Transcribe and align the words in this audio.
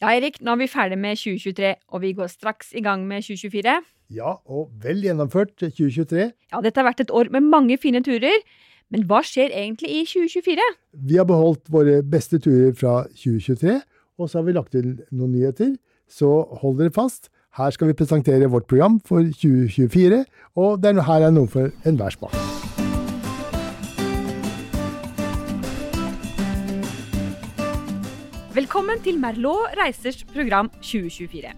Ja, 0.00 0.14
Erik, 0.16 0.38
nå 0.40 0.54
er 0.54 0.62
vi 0.62 0.66
ferdig 0.72 0.96
med 0.96 1.18
2023, 1.20 1.74
og 1.92 2.00
vi 2.00 2.14
går 2.16 2.30
straks 2.32 2.70
i 2.72 2.80
gang 2.80 3.02
med 3.04 3.20
2024. 3.20 3.74
Ja, 4.16 4.30
og 4.48 4.70
vel 4.80 5.02
gjennomført 5.04 5.52
2023. 5.60 6.30
Ja, 6.54 6.60
dette 6.64 6.80
har 6.80 6.88
vært 6.88 7.02
et 7.04 7.12
år 7.12 7.28
med 7.34 7.44
mange 7.44 7.76
fine 7.82 8.00
turer, 8.06 8.40
men 8.88 9.04
hva 9.10 9.20
skjer 9.20 9.52
egentlig 9.52 9.90
i 9.92 10.00
2024? 10.08 10.64
Vi 11.04 11.20
har 11.20 11.28
beholdt 11.28 11.68
våre 11.68 11.98
beste 12.00 12.40
turer 12.40 12.72
fra 12.72 13.02
2023, 13.12 13.76
og 14.16 14.32
så 14.32 14.40
har 14.40 14.48
vi 14.48 14.56
lagt 14.56 14.72
til 14.72 14.88
noen 15.12 15.36
nyheter. 15.36 15.76
Så 16.08 16.32
hold 16.62 16.80
dere 16.80 16.96
fast. 16.96 17.28
Her 17.60 17.76
skal 17.76 17.92
vi 17.92 18.00
presentere 18.00 18.48
vårt 18.48 18.70
program 18.72 19.02
for 19.04 19.20
2024, 19.20 20.24
og 20.56 20.80
er, 20.80 21.04
her 21.12 21.28
er 21.28 21.36
noe 21.36 21.50
for 21.50 21.68
enhver 21.84 22.16
smak. 22.16 22.69
Velkommen 28.50 28.98
til 28.98 29.14
Merlot 29.22 29.76
Reisers 29.78 30.24
program 30.26 30.66
2024. 30.82 31.52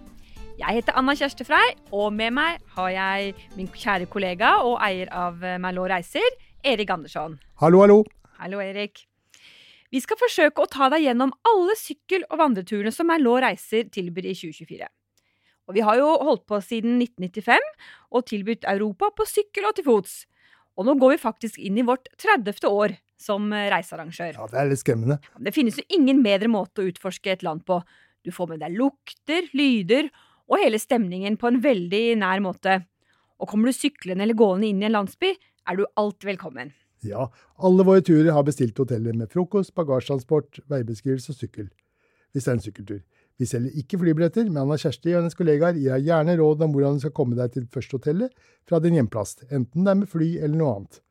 Jeg 0.59 0.75
heter 0.77 0.93
Anna 0.93 1.15
Kjerste 1.17 1.41
Frei, 1.41 1.71
og 1.89 2.11
med 2.13 2.35
meg 2.37 2.59
har 2.75 2.89
jeg 2.93 3.31
min 3.57 3.65
kjære 3.65 4.05
kollega 4.13 4.51
og 4.61 4.75
eier 4.85 5.09
av 5.09 5.41
Merlot 5.41 5.89
Reiser, 5.89 6.35
Erik 6.61 6.93
Andersson. 6.93 7.39
Hallo, 7.63 7.81
hallo. 7.81 7.97
Hallo, 8.37 8.61
Erik. 8.61 9.07
Vi 9.89 10.03
skal 10.05 10.21
forsøke 10.21 10.61
å 10.61 10.69
ta 10.69 10.91
deg 10.93 11.07
gjennom 11.07 11.33
alle 11.49 11.73
sykkel- 11.81 12.27
og 12.29 12.37
vandreturene 12.43 12.93
som 12.93 13.09
Merlot 13.09 13.41
Reiser 13.41 13.89
tilbyr 13.89 14.29
i 14.29 14.35
2024. 14.37 14.91
Og 15.65 15.73
vi 15.73 15.87
har 15.89 15.97
jo 15.97 16.13
holdt 16.29 16.45
på 16.45 16.61
siden 16.61 17.01
1995 17.01 17.71
og 18.13 18.27
tilbudt 18.29 18.69
Europa 18.69 19.09
på 19.17 19.25
sykkel 19.25 19.65
og 19.65 19.79
til 19.79 19.89
fots. 19.89 20.27
Og 20.77 20.85
nå 20.85 20.93
går 21.01 21.15
vi 21.15 21.25
faktisk 21.25 21.57
inn 21.57 21.81
i 21.81 21.89
vårt 21.89 22.05
30. 22.21 22.69
år 22.69 22.99
som 23.23 23.47
reisearrangør. 23.51 24.35
Ja, 24.35 24.47
Det 24.51 24.59
er 24.59 24.69
litt 24.69 24.83
skremmende. 24.83 25.19
Det 25.39 25.55
finnes 25.55 25.79
jo 25.79 25.85
ingen 25.95 26.21
bedre 26.25 26.51
måte 26.51 26.83
å 26.83 26.89
utforske 26.91 27.31
et 27.33 27.45
land 27.47 27.63
på. 27.65 27.79
Du 28.23 28.31
får 28.31 28.53
med 28.53 28.63
deg 28.63 28.75
lukter, 28.75 29.47
lyder 29.55 30.09
og 30.51 30.59
hele 30.59 30.79
stemningen 30.79 31.37
på 31.39 31.49
en 31.49 31.61
veldig 31.63 32.03
nær 32.21 32.43
måte. 32.43 32.81
Og 33.39 33.49
kommer 33.51 33.71
du 33.71 33.75
syklende 33.75 34.23
eller 34.23 34.37
gående 34.39 34.69
inn 34.69 34.83
i 34.83 34.87
en 34.87 34.97
landsby, 34.99 35.33
er 35.67 35.79
du 35.79 35.85
alltid 35.99 36.33
velkommen. 36.33 36.73
Ja, 37.03 37.27
alle 37.59 37.83
våre 37.83 38.03
turer 38.05 38.31
har 38.31 38.45
bestilt 38.47 38.77
hoteller 38.79 39.15
med 39.17 39.31
frokost, 39.31 39.73
bagasjetransport, 39.75 40.61
veibeskrivelse 40.71 41.33
og 41.33 41.39
sykkel. 41.39 41.67
Hvis 42.31 42.45
det 42.45 42.51
er 42.51 42.57
en 42.57 42.63
sykkeltur. 42.63 43.01
Vi 43.41 43.47
selger 43.49 43.79
ikke 43.81 43.97
flybilletter, 43.99 44.45
men 44.47 44.61
Anna 44.61 44.77
Kjersti 44.79 45.11
og 45.11 45.23
hennes 45.23 45.35
kollegaer 45.37 45.75
gir 45.75 45.95
deg 45.95 46.05
gjerne 46.07 46.35
råd 46.39 46.63
om 46.63 46.75
hvordan 46.75 46.99
du 46.99 47.03
skal 47.03 47.15
komme 47.17 47.37
deg 47.37 47.55
til 47.55 47.65
første 47.73 47.97
hotellet 47.97 48.45
fra 48.69 48.79
din 48.83 48.95
hjemplass, 48.99 49.39
enten 49.49 49.83
det 49.83 49.91
er 49.91 49.99
med 50.03 50.11
fly 50.11 50.29
eller 50.37 50.59
noe 50.59 50.75
annet. 50.77 51.01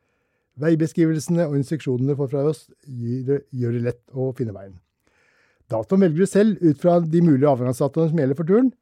Veibeskrivelsene 0.61 1.47
og 1.49 1.57
instruksjonene 1.57 2.15
får 2.17 2.29
fra 2.29 2.43
oss 2.51 2.65
gjør 2.85 3.77
det 3.77 3.83
lett 3.87 4.01
å 4.13 4.29
finne 4.37 4.53
veien. 4.53 4.75
Datoen 5.71 6.03
velger 6.03 6.25
du 6.25 6.29
selv 6.29 6.61
ut 6.61 6.81
fra 6.81 6.99
de 7.01 7.21
mulige 7.25 7.49
avgangsdatoene 7.49 8.11
som 8.11 8.19
gjelder 8.21 8.37
for 8.37 8.49
turen. 8.49 8.73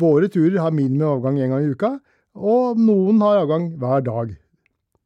Våre 0.00 0.30
turer 0.32 0.58
har 0.58 0.74
minimum 0.74 1.18
avgang 1.18 1.38
én 1.38 1.52
gang 1.52 1.66
i 1.66 1.74
uka, 1.74 1.92
og 2.34 2.78
noen 2.80 3.20
har 3.22 3.42
avgang 3.44 3.70
hver 3.78 4.02
dag. 4.06 4.32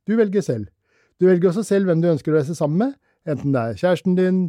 Du 0.09 0.15
velger 0.17 0.45
selv. 0.45 0.69
Du 1.21 1.27
velger 1.29 1.51
også 1.51 1.65
selv 1.67 1.89
hvem 1.89 2.01
du 2.03 2.11
ønsker 2.13 2.33
å 2.33 2.39
reise 2.39 2.57
sammen 2.57 2.81
med, 2.81 2.95
enten 3.29 3.53
det 3.55 3.61
er 3.61 3.81
kjæresten 3.81 4.17
din, 4.19 4.41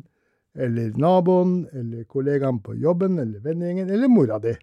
eller 0.55 0.95
naboen, 0.99 1.65
eller 1.75 2.07
kollegaen 2.07 2.61
på 2.63 2.77
jobben, 2.79 3.19
eller 3.19 3.43
vennegjengen, 3.43 3.91
eller 3.91 4.11
mora 4.11 4.39
di. 4.43 4.55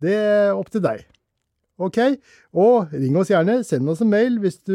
Det 0.00 0.16
er 0.16 0.52
opp 0.56 0.70
til 0.72 0.84
deg. 0.84 1.06
Ok, 1.80 1.96
og 2.60 2.92
ring 2.92 3.14
oss 3.16 3.30
gjerne. 3.32 3.60
Send 3.64 3.88
oss 3.88 4.02
en 4.04 4.10
mail 4.12 4.36
hvis 4.42 4.58
du 4.68 4.74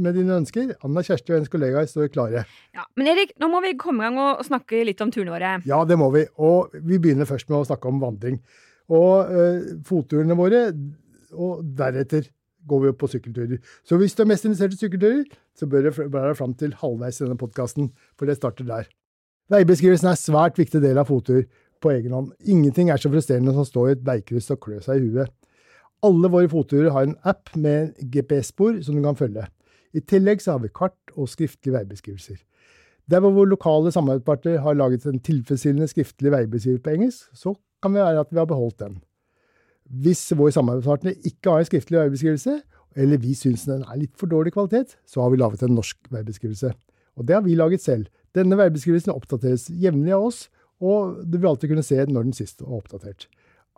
med 0.00 0.16
dine 0.16 0.38
ønsker. 0.40 0.72
Anna 0.86 1.04
Kjersti 1.04 1.34
og 1.34 1.36
hennes 1.36 1.52
kollegaer 1.52 1.88
står 1.90 2.08
klare. 2.14 2.46
Ja, 2.76 2.86
Men 2.96 3.12
Erik, 3.12 3.34
nå 3.42 3.50
må 3.52 3.60
vi 3.64 3.74
komme 3.80 4.06
i 4.06 4.08
gang 4.08 4.18
og 4.24 4.42
snakke 4.48 4.80
litt 4.88 5.02
om 5.04 5.12
turene 5.12 5.34
våre. 5.34 5.54
Ja, 5.68 5.82
det 5.84 6.00
må 6.00 6.08
vi. 6.14 6.24
Og 6.40 6.72
vi 6.80 6.96
begynner 6.96 7.28
først 7.28 7.50
med 7.52 7.60
å 7.60 7.68
snakke 7.68 7.92
om 7.92 8.00
vandring. 8.00 8.40
Og 8.90 9.30
uh, 9.30 9.72
fotturene 9.86 10.36
våre, 10.38 10.68
og 11.36 11.60
deretter 11.78 12.30
går 12.70 12.82
vi 12.82 12.92
opp 12.92 13.00
på 13.00 13.10
sykkelturer. 13.10 13.60
Så 13.86 13.98
hvis 14.00 14.16
du 14.16 14.24
er 14.24 14.30
mest 14.32 14.46
interessert 14.46 14.74
i 14.76 14.80
sykkelturer, 14.80 15.26
så 15.56 15.68
bør 15.70 15.88
du 15.88 16.02
være 16.12 16.36
fram 16.38 16.54
til 16.58 16.74
halvveis 16.80 17.20
i 17.20 17.24
denne 17.24 17.38
podkasten, 17.40 17.90
for 18.18 18.28
det 18.28 18.38
starter 18.38 18.68
der. 18.68 18.88
Veibeskrivelsen 19.50 20.10
er 20.10 20.16
en 20.16 20.20
svært 20.20 20.60
viktig 20.60 20.82
del 20.82 21.00
av 21.00 21.08
fottur 21.10 21.44
på 21.82 21.92
egen 21.94 22.14
hånd. 22.14 22.32
Ingenting 22.44 22.92
er 22.92 23.00
så 23.00 23.10
frustrerende 23.10 23.54
som 23.54 23.64
å 23.64 23.68
stå 23.68 23.86
i 23.88 23.94
et 23.96 24.04
veikryss 24.06 24.50
og 24.54 24.60
klø 24.62 24.80
seg 24.84 25.00
i 25.00 25.08
huet. 25.08 25.32
Alle 26.06 26.30
våre 26.32 26.48
fotturer 26.48 26.92
har 26.94 27.06
en 27.06 27.16
app 27.28 27.50
med 27.56 27.96
GPS-spor 28.12 28.78
som 28.84 28.96
du 28.96 29.02
kan 29.04 29.18
følge. 29.18 29.44
I 29.92 30.00
tillegg 30.00 30.40
så 30.40 30.54
har 30.54 30.62
vi 30.62 30.72
kart 30.72 31.14
og 31.16 31.28
skriftlige 31.28 31.74
veibeskrivelser. 31.74 32.38
Der 33.10 33.20
hvor 33.20 33.44
lokale 33.44 33.92
samarbeidspartner 33.92 34.60
har 34.62 34.78
laget 34.78 35.06
en 35.06 35.20
tilfredsstillende 35.20 35.88
skriftlig 35.90 36.32
veibeskrivelse 36.32 36.82
på 36.84 36.90
engelsk, 36.94 37.24
så 37.34 37.54
kan 37.82 37.94
det 37.94 38.04
være 38.04 38.20
at 38.20 38.30
vi 38.30 38.38
har 38.38 38.46
beholdt 38.46 38.78
den. 38.78 39.00
Hvis 39.90 40.22
vår 40.38 40.52
samarbeidspartner 40.54 41.16
ikke 41.26 41.50
har 41.50 41.58
en 41.58 41.68
skriftlig 41.68 41.98
veibeskrivelse, 41.98 42.60
eller 42.96 43.18
vi 43.18 43.34
syns 43.34 43.66
den 43.66 43.82
er 43.82 43.98
litt 43.98 44.14
for 44.18 44.30
dårlig 44.30 44.54
kvalitet, 44.54 44.96
så 45.06 45.24
har 45.24 45.30
vi 45.30 45.40
laget 45.40 45.62
en 45.66 45.74
norsk 45.74 45.98
veibeskrivelse. 46.10 46.72
Og 47.18 47.26
det 47.26 47.34
har 47.34 47.42
vi 47.42 47.58
laget 47.58 47.82
selv. 47.82 48.06
Denne 48.34 48.56
veibeskrivelsen 48.58 49.12
oppdateres 49.12 49.66
jevnlig 49.68 50.14
av 50.14 50.30
oss, 50.30 50.44
og 50.80 51.18
du 51.26 51.36
vil 51.38 51.50
alltid 51.50 51.72
kunne 51.72 51.84
se 51.84 51.98
når 52.06 52.30
den 52.30 52.36
siste 52.36 52.64
var 52.64 52.78
oppdatert. 52.78 53.26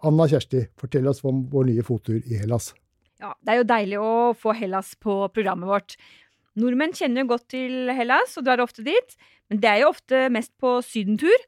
Anna 0.03 0.27
Kjersti, 0.29 0.65
fortell 0.79 1.07
oss 1.07 1.23
om 1.25 1.45
vår 1.51 1.69
nye 1.71 1.83
fottur 1.87 2.19
i 2.19 2.39
Hellas. 2.41 2.73
Ja, 3.23 3.35
Det 3.39 3.53
er 3.53 3.61
jo 3.61 3.69
deilig 3.71 3.99
å 4.03 4.35
få 4.35 4.55
Hellas 4.59 4.97
på 4.99 5.29
programmet 5.31 5.71
vårt. 5.71 5.97
Nordmenn 6.59 6.93
kjenner 6.93 7.23
jo 7.23 7.31
godt 7.31 7.47
til 7.55 7.93
Hellas 7.95 8.35
og 8.37 8.45
drar 8.49 8.61
ofte 8.65 8.83
dit, 8.83 9.15
men 9.49 9.61
det 9.63 9.71
er 9.71 9.85
jo 9.85 9.93
ofte 9.93 10.27
mest 10.35 10.53
på 10.61 10.81
sydentur. 10.83 11.47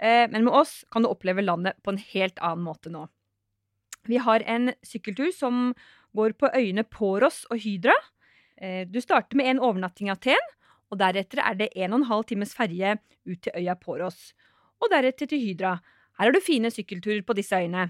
Men 0.00 0.46
med 0.46 0.54
oss 0.56 0.78
kan 0.90 1.04
du 1.04 1.10
oppleve 1.10 1.44
landet 1.44 1.76
på 1.84 1.92
en 1.92 2.00
helt 2.00 2.40
annen 2.40 2.64
måte 2.64 2.88
nå. 2.88 3.04
Vi 4.08 4.16
har 4.16 4.40
en 4.48 4.72
sykkeltur 4.80 5.28
som 5.36 5.74
går 6.16 6.32
på 6.40 6.48
øyene 6.56 6.86
Poros 6.88 7.44
og 7.52 7.60
Hydra. 7.60 7.92
Du 8.88 8.96
starter 9.04 9.36
med 9.36 9.52
en 9.52 9.60
overnatting 9.60 10.08
i 10.08 10.14
Aten, 10.14 10.50
og 10.90 10.98
deretter 11.04 11.44
er 11.44 11.58
det 11.60 11.68
en 11.76 11.92
og 11.92 12.00
en 12.00 12.08
halv 12.08 12.24
times 12.32 12.56
ferje 12.56 12.96
ut 13.28 13.42
til 13.44 13.60
øya 13.60 13.76
Poros. 13.76 14.32
Og 14.80 14.88
deretter 14.88 15.28
til 15.28 15.44
Hydra. 15.44 15.76
Her 16.20 16.28
har 16.28 16.36
du 16.36 16.44
fine 16.44 16.68
sykkelturer 16.68 17.22
på 17.24 17.32
disse 17.32 17.56
øyene. 17.56 17.88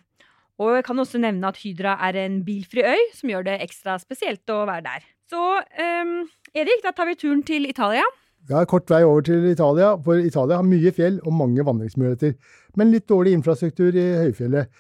Og 0.63 0.77
jeg 0.77 0.85
kan 0.87 0.99
også 1.03 1.19
nevne 1.19 1.49
at 1.49 1.57
Hydra 1.59 1.97
er 2.07 2.19
en 2.21 2.45
bilfri 2.47 2.85
øy, 2.87 3.01
som 3.17 3.33
gjør 3.33 3.49
det 3.49 3.57
ekstra 3.65 3.97
spesielt 3.99 4.53
å 4.55 4.61
være 4.69 4.85
der. 4.85 5.07
Så 5.27 5.41
um, 5.59 6.13
Erik, 6.55 6.85
da 6.85 6.93
tar 6.95 7.09
vi 7.09 7.17
turen 7.19 7.43
til 7.43 7.67
Italia. 7.67 8.05
Ja, 8.51 8.63
kort 8.71 8.91
vei 8.91 9.03
over 9.03 9.25
til 9.27 9.49
Italia, 9.51 9.97
for 10.05 10.23
Italia 10.23 10.61
har 10.61 10.69
mye 10.69 10.93
fjell 10.95 11.19
og 11.25 11.35
mange 11.35 11.65
vandringsmuligheter. 11.67 12.37
Men 12.79 12.95
litt 12.95 13.09
dårlig 13.11 13.35
infrastruktur 13.35 13.99
i 13.99 14.07
høyfjellet. 14.21 14.71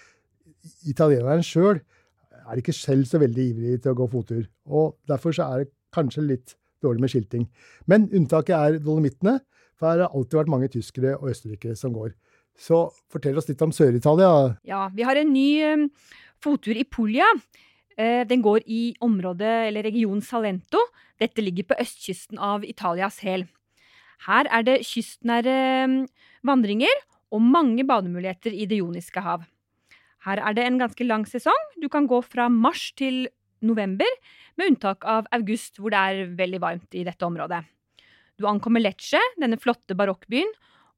Italieneren 0.92 1.42
sjøl 1.42 1.80
er 1.80 2.62
ikke 2.62 2.76
selv 2.76 3.10
så 3.10 3.18
veldig 3.22 3.50
ivrig 3.50 3.82
til 3.82 3.94
å 3.94 3.98
gå 3.98 4.08
fottur, 4.14 4.46
og 4.70 4.96
derfor 5.10 5.34
er 5.42 5.64
det 5.64 5.72
kanskje 5.94 6.26
litt 6.26 6.56
dårlig 6.84 7.02
med 7.02 7.12
skilting. 7.12 7.46
Men 7.90 8.08
unntaket 8.14 8.56
er 8.56 8.78
Dolomittene, 8.82 9.40
for 9.78 9.90
her 9.90 9.98
har 9.98 10.06
det 10.06 10.10
alltid 10.14 10.38
vært 10.40 10.52
mange 10.54 10.70
tyskere 10.72 11.16
og 11.18 11.30
østerrikere 11.32 11.78
som 11.78 11.94
går. 11.96 12.14
Så 12.60 12.82
fortell 13.10 13.38
oss 13.40 13.48
litt 13.48 13.62
om 13.64 13.72
Sør-Italia. 13.72 14.56
Ja, 14.68 14.88
vi 14.92 15.06
har 15.08 15.16
en 15.16 15.32
ny 15.32 15.48
um, 15.64 15.86
fottur 16.44 16.76
i 16.76 16.84
Puglia. 16.84 17.28
Uh, 17.96 18.22
den 18.28 18.44
går 18.44 18.66
i 18.68 18.82
området 19.00 19.54
eller 19.70 19.86
regionen 19.88 20.20
Salento. 20.24 20.82
Dette 21.20 21.44
ligger 21.44 21.70
på 21.70 21.80
østkysten 21.80 22.40
av 22.40 22.66
Italias 22.68 23.22
hæl. 23.24 23.46
Her 24.26 24.50
er 24.52 24.66
det 24.66 24.82
kystnære 24.84 25.56
um, 25.88 25.96
vandringer 26.44 27.00
og 27.32 27.40
mange 27.46 27.86
bademuligheter 27.88 28.52
i 28.52 28.68
Det 28.68 28.82
joniske 28.82 29.24
hav. 29.24 29.46
Her 30.26 30.40
er 30.44 30.56
det 30.56 30.66
en 30.66 30.80
ganske 30.82 31.04
lang 31.06 31.24
sesong. 31.28 31.60
Du 31.80 31.88
kan 31.88 32.08
gå 32.10 32.20
fra 32.26 32.50
mars 32.52 32.90
til 32.98 33.28
november, 33.64 34.08
med 34.56 34.72
unntak 34.72 35.04
av 35.08 35.28
august, 35.36 35.78
hvor 35.80 35.92
det 35.92 36.00
er 36.00 36.34
veldig 36.36 36.60
varmt 36.60 36.96
i 36.96 37.04
dette 37.04 37.24
området. 37.24 37.62
Du 38.40 38.46
ankommer 38.48 38.80
Lecce, 38.80 39.20
denne 39.40 39.58
flotte 39.60 39.96
barokkbyen, 39.96 40.48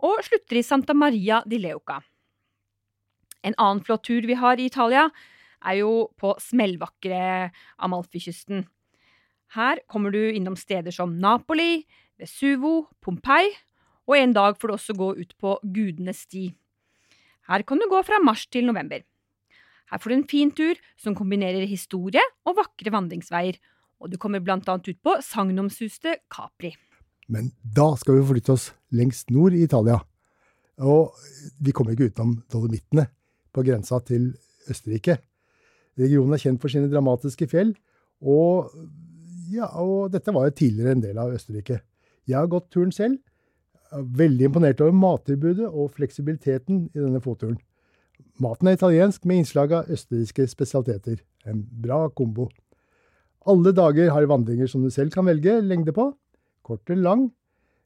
og 0.03 0.23
slutter 0.27 0.59
i 0.59 0.65
Santa 0.67 0.95
Maria 0.95 1.43
di 1.47 1.61
Leuca. 1.63 2.01
En 3.43 3.57
annen 3.59 3.83
flott 3.87 4.05
tur 4.07 4.27
vi 4.27 4.37
har 4.39 4.59
i 4.59 4.69
Italia, 4.71 5.09
er 5.63 5.79
jo 5.79 6.09
på 6.19 6.35
smellvakre 6.43 7.51
Amalfi-kysten. 7.79 8.65
Her 9.55 9.83
kommer 9.91 10.11
du 10.11 10.21
innom 10.33 10.57
steder 10.59 10.95
som 10.95 11.15
Napoli, 11.23 11.85
Vesuvo, 12.19 12.89
Pompeii, 13.03 13.53
og 14.09 14.19
en 14.19 14.35
dag 14.35 14.59
får 14.59 14.69
du 14.69 14.75
også 14.75 14.97
gå 14.99 15.13
ut 15.21 15.35
på 15.39 15.55
Gudenes 15.63 16.25
sti. 16.27 16.49
Her 17.51 17.63
kan 17.67 17.79
du 17.79 17.89
gå 17.91 18.03
fra 18.07 18.19
mars 18.23 18.47
til 18.51 18.67
november. 18.67 19.03
Her 19.91 20.01
får 20.01 20.11
du 20.11 20.17
en 20.17 20.29
fin 20.29 20.51
tur 20.51 20.79
som 20.99 21.15
kombinerer 21.15 21.67
historie 21.69 22.23
og 22.49 22.57
vakre 22.59 22.95
vandringsveier, 22.95 23.59
og 24.03 24.11
du 24.11 24.19
kommer 24.19 24.43
blant 24.43 24.67
annet 24.71 24.89
ut 24.89 25.03
på 25.05 25.19
sagnomsuste 25.23 26.17
Capri. 26.33 26.73
Men 27.33 27.51
da 27.65 27.93
skal 27.97 28.19
vi 28.19 28.29
flytte 28.29 28.55
oss 28.55 28.71
lengst 28.93 29.33
nord 29.33 29.57
i 29.57 29.65
Italia. 29.65 29.99
Og 30.83 31.17
vi 31.63 31.73
kommer 31.75 31.95
ikke 31.95 32.11
utenom 32.11 32.39
Dolomittene, 32.53 33.09
på 33.53 33.65
grensa 33.65 33.99
til 34.05 34.31
Østerrike. 34.73 35.19
Regionen 36.01 36.33
er 36.33 36.41
kjent 36.41 36.61
for 36.63 36.73
sine 36.73 36.89
dramatiske 36.89 37.49
fjell, 37.51 37.75
og, 38.23 38.71
ja, 39.53 39.69
og 39.83 40.13
dette 40.15 40.33
var 40.33 40.49
jo 40.49 40.57
tidligere 40.57 40.97
en 40.97 41.05
del 41.05 41.19
av 41.21 41.35
Østerrike. 41.37 41.83
Jeg 42.29 42.39
har 42.39 42.49
gått 42.51 42.71
turen 42.73 42.95
selv. 42.95 43.19
Veldig 43.93 44.47
imponert 44.49 44.81
over 44.81 44.95
mattilbudet 44.97 45.67
og 45.69 45.93
fleksibiliteten 45.99 46.87
i 46.95 47.03
denne 47.03 47.21
fotturen. 47.21 47.59
Maten 48.41 48.71
er 48.71 48.79
italiensk 48.79 49.27
med 49.29 49.43
innslag 49.43 49.75
av 49.77 49.91
østerrikske 49.93 50.47
spesialiteter. 50.49 51.21
En 51.45 51.61
bra 51.85 52.07
kombo. 52.17 52.49
Alle 53.45 53.75
dager 53.77 54.09
har 54.15 54.29
vandringer 54.31 54.71
som 54.71 54.85
du 54.85 54.89
selv 54.95 55.13
kan 55.13 55.27
velge 55.29 55.59
lengde 55.61 55.93
på, 55.93 56.09
kort 56.67 56.91
eller 56.91 57.03
lang, 57.03 57.27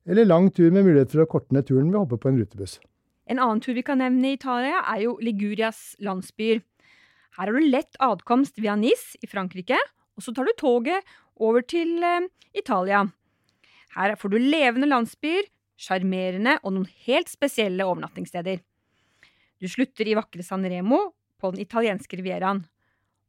eller 0.06 0.28
lang 0.28 0.50
tur 0.54 0.70
med 0.70 0.86
mulighet 0.86 1.12
for 1.12 1.24
å 1.24 1.30
korte 1.30 1.56
ned 1.56 1.66
turen 1.68 1.90
ved 1.90 1.98
å 1.98 2.04
hoppe 2.04 2.20
på 2.22 2.30
en 2.30 2.38
rutebuss. 2.40 2.78
En 3.26 3.40
annen 3.42 3.60
tur 3.62 3.74
vi 3.74 3.82
kan 3.86 3.98
nevne 3.98 4.30
i 4.30 4.38
Italia, 4.38 4.84
er 4.86 5.02
jo 5.02 5.16
Ligurias 5.18 5.96
landsbyer. 6.02 6.62
Her 7.36 7.50
har 7.50 7.52
du 7.52 7.66
lett 7.66 7.98
adkomst 8.00 8.60
via 8.62 8.76
Nis 8.78 9.16
i 9.20 9.28
Frankrike, 9.28 9.78
og 10.16 10.24
så 10.24 10.32
tar 10.32 10.46
du 10.46 10.54
toget 10.56 11.04
over 11.42 11.64
til 11.66 11.98
eh, 12.06 12.28
Italia. 12.56 13.02
Her 13.96 14.14
får 14.20 14.32
du 14.32 14.38
levende 14.40 14.88
landsbyer, 14.88 15.50
sjarmerende 15.76 16.56
og 16.62 16.72
noen 16.76 16.88
helt 17.04 17.28
spesielle 17.28 17.84
overnattingssteder. 17.84 18.62
Du 19.60 19.68
slutter 19.68 20.08
i 20.08 20.16
vakre 20.16 20.44
San 20.44 20.64
Remo 20.64 21.02
på 21.40 21.52
den 21.52 21.64
italienske 21.64 22.16
rivieraen. 22.16 22.62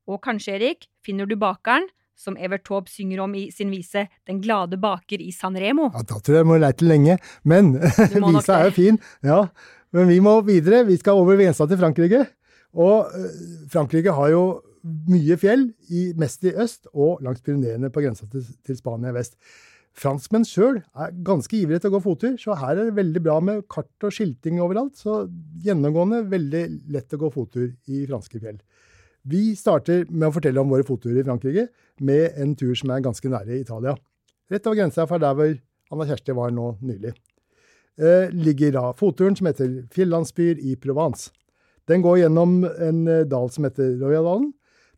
Og 0.08 0.22
kanskje, 0.24 0.56
Erik, 0.56 0.88
finner 1.04 1.28
du 1.28 1.36
bakeren 1.40 1.88
som 2.18 2.38
Evert 2.42 2.66
Taube 2.68 2.90
synger 2.92 3.22
om 3.24 3.36
i 3.38 3.48
sin 3.54 3.72
vise 3.72 4.08
'Den 4.26 4.42
glade 4.42 4.78
baker 4.82 5.22
i 5.22 5.32
Sanremo. 5.32 5.92
Ja, 5.94 6.02
Da 6.02 6.20
tror 6.20 6.34
jeg 6.36 6.44
jeg 6.44 6.50
må 6.50 6.58
leite 6.58 6.86
lenge, 6.86 7.18
men 7.44 7.74
visa 8.34 8.60
er 8.60 8.72
jo 8.72 8.72
fin. 8.72 9.00
Ja, 9.24 9.48
men 9.94 10.08
vi 10.08 10.20
må 10.20 10.42
videre. 10.42 10.86
Vi 10.86 10.98
skal 10.98 11.14
over 11.14 11.38
grensa 11.38 11.68
til 11.68 11.78
Frankrike. 11.78 12.26
Og 12.74 13.08
øh, 13.16 13.70
Frankrike 13.72 14.12
har 14.12 14.30
jo 14.30 14.62
mye 15.08 15.38
fjell, 15.40 15.72
i, 15.90 16.12
mest 16.18 16.44
i 16.44 16.54
øst, 16.56 16.88
og 16.94 17.24
langs 17.26 17.42
Pyreneene 17.42 17.90
på 17.92 18.04
grensa 18.04 18.28
til, 18.32 18.46
til 18.66 18.78
Spania 18.78 19.12
i 19.12 19.18
vest. 19.18 19.38
Franskmenn 19.98 20.46
sjøl 20.46 20.78
er 20.94 21.14
ganske 21.26 21.56
ivrige 21.58 21.82
til 21.82 21.90
å 21.90 21.96
gå 21.96 22.04
fottur, 22.06 22.36
så 22.38 22.56
her 22.60 22.76
er 22.76 22.90
det 22.90 22.98
veldig 23.00 23.22
bra 23.26 23.40
med 23.42 23.64
kart 23.72 24.06
og 24.06 24.14
skilting 24.14 24.60
overalt. 24.62 24.94
Så 25.00 25.24
gjennomgående 25.66 26.22
veldig 26.30 26.64
lett 26.94 27.16
å 27.18 27.22
gå 27.24 27.32
fottur 27.34 27.72
i 27.90 28.04
franske 28.06 28.42
fjell. 28.44 28.60
Vi 29.28 29.52
starter 29.60 30.06
med 30.08 30.30
å 30.30 30.36
fortelle 30.36 30.62
om 30.62 30.70
våre 30.72 30.86
fotturer 30.88 31.20
i 31.20 31.26
Frankrike, 31.28 31.68
med 32.00 32.38
en 32.40 32.54
tur 32.56 32.76
som 32.78 32.94
er 32.94 33.04
ganske 33.04 33.32
nære 33.32 33.58
i 33.58 33.64
Italia. 33.66 33.96
Rett 34.48 34.68
over 34.70 34.80
grensa 34.80 35.08
fra 35.10 35.20
der 35.20 35.36
hvor 35.36 35.56
Anna 35.92 36.06
Kjersti 36.08 36.36
var 36.38 36.54
nå 36.56 36.70
nylig. 36.86 37.12
Eh, 37.98 38.30
ligger 38.32 38.76
da 38.76 38.84
fotturen 38.96 39.36
som 39.36 39.50
heter 39.50 39.82
Fjellandsbyer 39.92 40.62
i 40.62 40.78
Provence. 40.80 41.32
Den 41.90 42.04
går 42.06 42.22
gjennom 42.22 42.62
en 42.64 43.02
eh, 43.08 43.26
dal 43.28 43.52
som 43.52 43.68
heter 43.68 43.98
Royaldalen. 44.00 44.52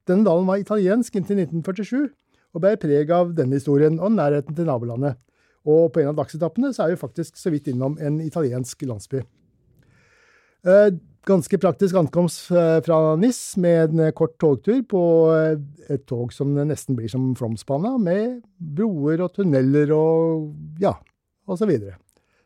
Denne 0.10 0.28
dalen 0.28 0.48
var 0.50 0.62
italiensk 0.62 1.16
inntil 1.16 1.42
1947, 1.46 2.10
og 2.54 2.64
bærer 2.64 2.82
preg 2.82 3.12
av 3.14 3.34
denne 3.38 3.58
historien 3.58 3.98
og 4.02 4.14
nærheten 4.18 4.58
til 4.58 4.70
nabolandet. 4.70 5.18
Og 5.70 5.90
på 5.94 6.02
en 6.02 6.12
av 6.12 6.18
dagsetappene 6.18 6.74
så 6.74 6.86
er 6.86 6.94
vi 6.94 7.02
faktisk 7.02 7.38
så 7.38 7.54
vidt 7.54 7.70
innom 7.72 7.98
en 8.02 8.22
italiensk 8.26 8.86
landsby. 8.90 9.24
Eh, 10.68 10.90
Ganske 11.28 11.58
praktisk 11.60 11.98
ankomst 12.00 12.52
eh, 12.52 12.80
fra 12.86 13.16
NIS 13.20 13.58
med 13.60 13.92
en 13.92 14.06
eh, 14.08 14.14
kort 14.16 14.38
togtur 14.40 14.80
på 14.88 15.02
eh, 15.36 15.58
et 15.92 16.06
tog 16.08 16.32
som 16.34 16.54
nesten 16.56 16.96
blir 16.96 17.12
som 17.12 17.34
Flåmsbana, 17.36 17.98
med 18.00 18.40
broer 18.58 19.26
og 19.26 19.34
tunneler 19.36 19.92
og 19.96 20.54
ja, 20.80 20.94
og 21.50 21.60
så 21.60 21.68
videre. 21.70 21.98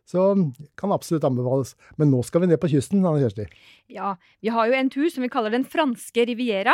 Så 0.09 0.33
kan 0.79 0.91
absolutt 0.91 1.23
anbefales. 1.27 1.75
Men 2.01 2.11
nå 2.11 2.23
skal 2.27 2.43
vi 2.43 2.49
ned 2.51 2.59
på 2.59 2.71
kysten, 2.73 3.05
Anne 3.07 3.21
Kjersti. 3.21 3.45
Ja, 3.93 4.15
vi 4.43 4.51
har 4.51 4.67
jo 4.67 4.75
en 4.77 4.91
tur 4.91 5.07
som 5.13 5.23
vi 5.23 5.31
kaller 5.31 5.53
Den 5.53 5.63
franske 5.69 6.25
riviera. 6.27 6.73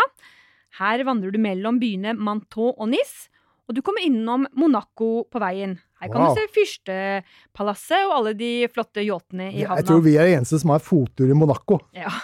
Her 0.79 1.03
vandrer 1.05 1.33
du 1.33 1.39
mellom 1.41 1.77
byene 1.81 2.15
Manteau 2.17 2.71
og 2.71 2.89
Nis, 2.89 3.27
og 3.69 3.75
du 3.77 3.83
kommer 3.85 4.01
innom 4.01 4.47
Monaco 4.57 5.27
på 5.29 5.39
veien. 5.43 5.77
Her 6.01 6.09
kan 6.09 6.23
Wow. 6.23 6.33
du 6.33 6.39
se 6.41 6.47
Fyrstepalasset 6.55 8.07
og 8.07 8.15
alle 8.17 8.33
de 8.39 8.49
flotte 8.73 9.03
yachtene 9.05 9.51
i 9.53 9.61
havna. 9.63 9.77
Jeg 9.81 9.85
tror 9.89 10.01
vi 10.05 10.15
er 10.17 10.25
de 10.25 10.35
eneste 10.39 10.59
som 10.61 10.71
har 10.73 10.81
fottur 10.83 11.29
i 11.29 11.37
Monaco. 11.37 11.79
Ja. 11.95 12.09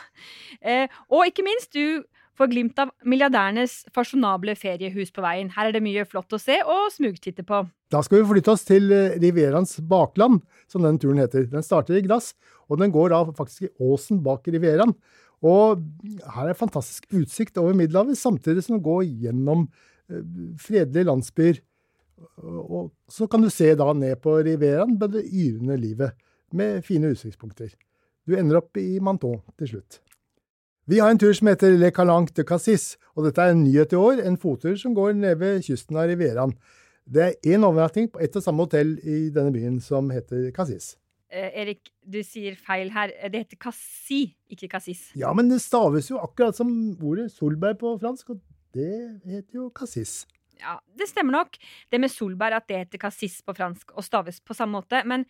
Eh, 0.66 0.88
og 1.14 1.28
ikke 1.28 1.44
minst, 1.46 1.76
du 1.76 2.02
får 2.40 2.48
glimt 2.50 2.80
av 2.82 2.90
milliardærenes 3.06 3.84
fasjonable 3.94 4.56
feriehus 4.58 5.12
på 5.14 5.22
veien. 5.22 5.52
Her 5.54 5.68
er 5.68 5.76
det 5.76 5.82
mye 5.86 6.06
flott 6.10 6.34
å 6.34 6.40
se 6.42 6.56
og 6.66 6.88
smugtitte 6.96 7.44
på. 7.46 7.60
Da 7.94 8.02
skal 8.02 8.24
vi 8.24 8.30
flytte 8.32 8.56
oss 8.56 8.64
til 8.66 8.90
Riverans 9.22 9.76
bakland, 9.86 10.42
som 10.72 10.82
den 10.82 10.98
turen 10.98 11.22
heter. 11.22 11.46
Den 11.52 11.62
starter 11.62 12.00
i 12.00 12.02
Glass, 12.08 12.32
og 12.66 12.80
den 12.82 12.90
går 12.96 13.14
da 13.14 13.20
faktisk 13.38 13.68
i 13.68 13.74
åsen 13.78 14.24
bak 14.26 14.48
Riveran. 14.50 14.96
Og 15.46 15.84
her 16.34 16.50
er 16.50 16.58
fantastisk 16.58 17.06
utsikt 17.14 17.60
over 17.62 17.78
Middelhavet, 17.78 18.18
samtidig 18.18 18.64
som 18.66 18.80
den 18.80 18.86
går 18.88 19.04
gjennom 19.06 19.68
eh, 19.68 19.94
fredelige 20.62 21.07
landsbyer. 21.07 21.62
Og 22.46 22.92
så 23.12 23.28
kan 23.28 23.44
du 23.44 23.50
se 23.52 23.74
da 23.75 23.92
ned 23.94 24.16
på 24.24 24.38
Riveraen 24.46 24.96
med 25.00 25.18
det 25.18 25.25
yrende 25.25 25.78
livet, 25.78 26.16
med 26.56 26.84
fine 26.86 27.12
utsiktspunkter. 27.12 27.74
Du 28.25 28.36
ender 28.38 28.62
opp 28.62 28.78
i 28.80 29.00
Manton 29.04 29.42
til 29.60 29.75
slutt. 29.75 30.00
Vi 30.86 31.00
har 31.02 31.10
en 31.10 31.19
tur 31.19 31.34
som 31.34 31.50
heter 31.50 31.74
Le 31.80 31.90
Calanque 31.92 32.34
de 32.38 32.46
Cassis, 32.46 32.94
og 33.18 33.25
dette 33.25 33.42
er 33.42 33.56
en 33.56 33.63
nyhet 33.66 33.94
i 33.94 33.98
år, 33.98 34.22
en 34.22 34.38
fottur 34.38 34.75
som 34.78 34.94
går 34.94 35.16
ned 35.18 35.40
ved 35.42 35.63
kysten 35.66 35.98
av 35.98 36.12
Riveraen. 36.12 36.54
Det 37.06 37.24
er 37.24 37.56
én 37.56 37.66
overnatting 37.66 38.12
på 38.13 38.22
ett 38.22 38.38
og 38.38 38.46
samme 38.46 38.66
hotell 38.66 38.96
i 39.01 39.28
denne 39.34 39.54
byen 39.54 39.80
som 39.81 40.12
heter 40.13 40.51
Cassis. 40.54 40.94
Eh, 41.30 41.50
Erik, 41.62 41.90
du 42.01 42.19
sier 42.25 42.56
feil 42.58 42.92
her. 42.94 43.13
Det 43.34 43.42
heter 43.44 43.60
Cassis, 43.62 44.34
ikke 44.50 44.69
Cassis. 44.72 45.08
Ja, 45.18 45.34
men 45.34 45.50
det 45.50 45.60
staves 45.62 46.10
jo 46.12 46.22
akkurat 46.22 46.58
som 46.58 46.69
ordet 47.01 47.31
solbær 47.34 47.78
på 47.81 47.96
fransk, 48.01 48.36
og 48.36 48.42
det 48.75 48.92
heter 49.25 49.62
jo 49.62 49.69
Cassis. 49.75 50.24
Ja, 50.60 50.77
det 50.95 51.10
stemmer 51.10 51.36
nok. 51.36 51.57
Det 51.92 52.00
med 52.00 52.12
solbær, 52.13 52.56
at 52.60 52.68
det 52.69 52.77
heter 52.86 53.01
Cassis 53.01 53.42
på 53.44 53.56
fransk 53.57 53.92
og 53.95 54.06
staves 54.07 54.39
på 54.44 54.56
samme 54.56 54.80
måte. 54.80 55.01
Men 55.07 55.25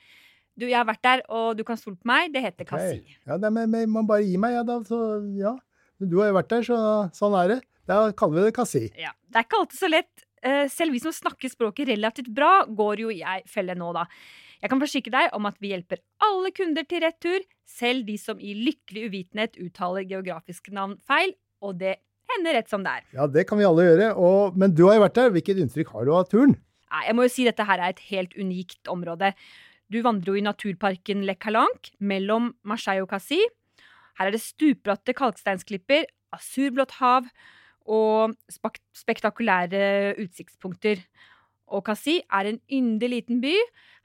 du, 0.56 0.68
jeg 0.68 0.78
har 0.78 0.86
vært 0.88 1.04
der, 1.04 1.24
og 1.34 1.56
du 1.58 1.64
kan 1.68 1.80
stole 1.80 1.98
på 1.98 2.08
meg. 2.10 2.30
Det 2.34 2.44
heter 2.46 2.68
Cassis. 2.70 3.16
Ja, 3.26 3.40
det, 3.42 3.52
men, 3.54 3.72
men 3.74 3.90
man 3.92 4.08
bare 4.10 4.26
gir 4.26 4.42
meg, 4.42 4.54
ja 4.58 4.64
da, 4.68 4.80
så 4.88 5.00
ja. 5.40 5.56
Du 6.00 6.20
har 6.20 6.30
jo 6.30 6.38
vært 6.38 6.52
der, 6.52 6.66
så 6.68 6.78
sånn 7.16 7.36
er 7.40 7.56
det. 7.56 7.60
Da 7.90 8.00
kaller 8.18 8.42
vi 8.42 8.48
det 8.50 8.56
Cassis. 8.58 8.90
Ja, 9.00 9.12
Det 9.30 9.42
er 9.42 9.48
ikke 9.48 9.60
alltid 9.64 9.80
så 9.80 9.90
lett. 9.92 10.26
Eh, 10.46 10.66
Selv 10.70 10.94
vi 10.94 11.02
som 11.02 11.14
snakker 11.16 11.50
språket 11.52 11.90
relativt 11.90 12.30
bra, 12.36 12.66
går 12.70 13.02
jo 13.06 13.12
i 13.14 13.22
ei 13.26 13.40
felle 13.50 13.76
nå, 13.78 13.92
da. 13.98 14.06
Jeg 14.62 14.72
kan 14.72 14.82
forsikre 14.82 15.14
deg 15.14 15.34
om 15.38 15.46
at 15.50 15.58
vi 15.62 15.74
hjelper 15.74 16.00
alle 16.26 16.52
kunder 16.56 16.86
til 16.90 17.04
rett 17.04 17.18
tur, 17.22 17.44
selv 17.70 18.06
de 18.08 18.16
som 18.22 18.40
i 18.40 18.54
lykkelig 18.58 19.10
uvitenhet 19.10 19.58
uttaler 19.62 20.06
geografiske 20.08 20.74
navn 20.74 20.96
feil, 21.06 21.34
og 21.66 21.78
det 21.82 21.98
hender 22.34 22.58
rett 22.58 22.72
som 22.72 22.86
det 22.86 22.94
er. 23.00 23.06
Ja, 23.18 23.28
det 23.32 23.46
kan 23.50 23.60
vi 23.60 23.68
alle 23.68 23.86
gjøre. 23.88 24.10
Og, 24.18 24.58
men 24.58 24.74
du 24.76 24.86
har 24.88 24.98
jo 24.98 25.06
vært 25.06 25.20
der. 25.20 25.34
Hvilket 25.36 25.62
inntrykk 25.62 25.94
har 25.96 26.08
du 26.08 26.16
av 26.16 26.30
turen? 26.32 26.56
Nei, 26.94 27.04
jeg 27.08 27.18
må 27.18 27.26
jo 27.26 27.34
si 27.34 27.46
dette 27.48 27.66
her 27.68 27.82
er 27.82 27.94
et 27.94 28.04
helt 28.12 28.36
unikt 28.40 28.92
område. 28.92 29.34
Du 29.92 30.00
vandrer 30.06 30.34
jo 30.34 30.40
i 30.40 30.46
naturparken 30.46 31.26
Le 31.28 31.36
Calanque 31.38 31.94
mellom 32.00 32.54
Marseille 32.66 33.04
og 33.04 33.12
Cassis. 33.12 33.46
Her 34.16 34.30
er 34.30 34.36
det 34.36 34.44
stupbratte 34.44 35.14
kalksteinsklipper, 35.18 36.08
asurblått 36.36 36.96
hav 37.02 37.28
og 37.86 38.34
spektakulære 38.96 40.16
utsiktspunkter. 40.24 41.04
Og 41.74 41.84
Cassis 41.86 42.24
er 42.34 42.50
en 42.50 42.62
yndig 42.72 43.12
liten 43.12 43.42
by. 43.44 43.54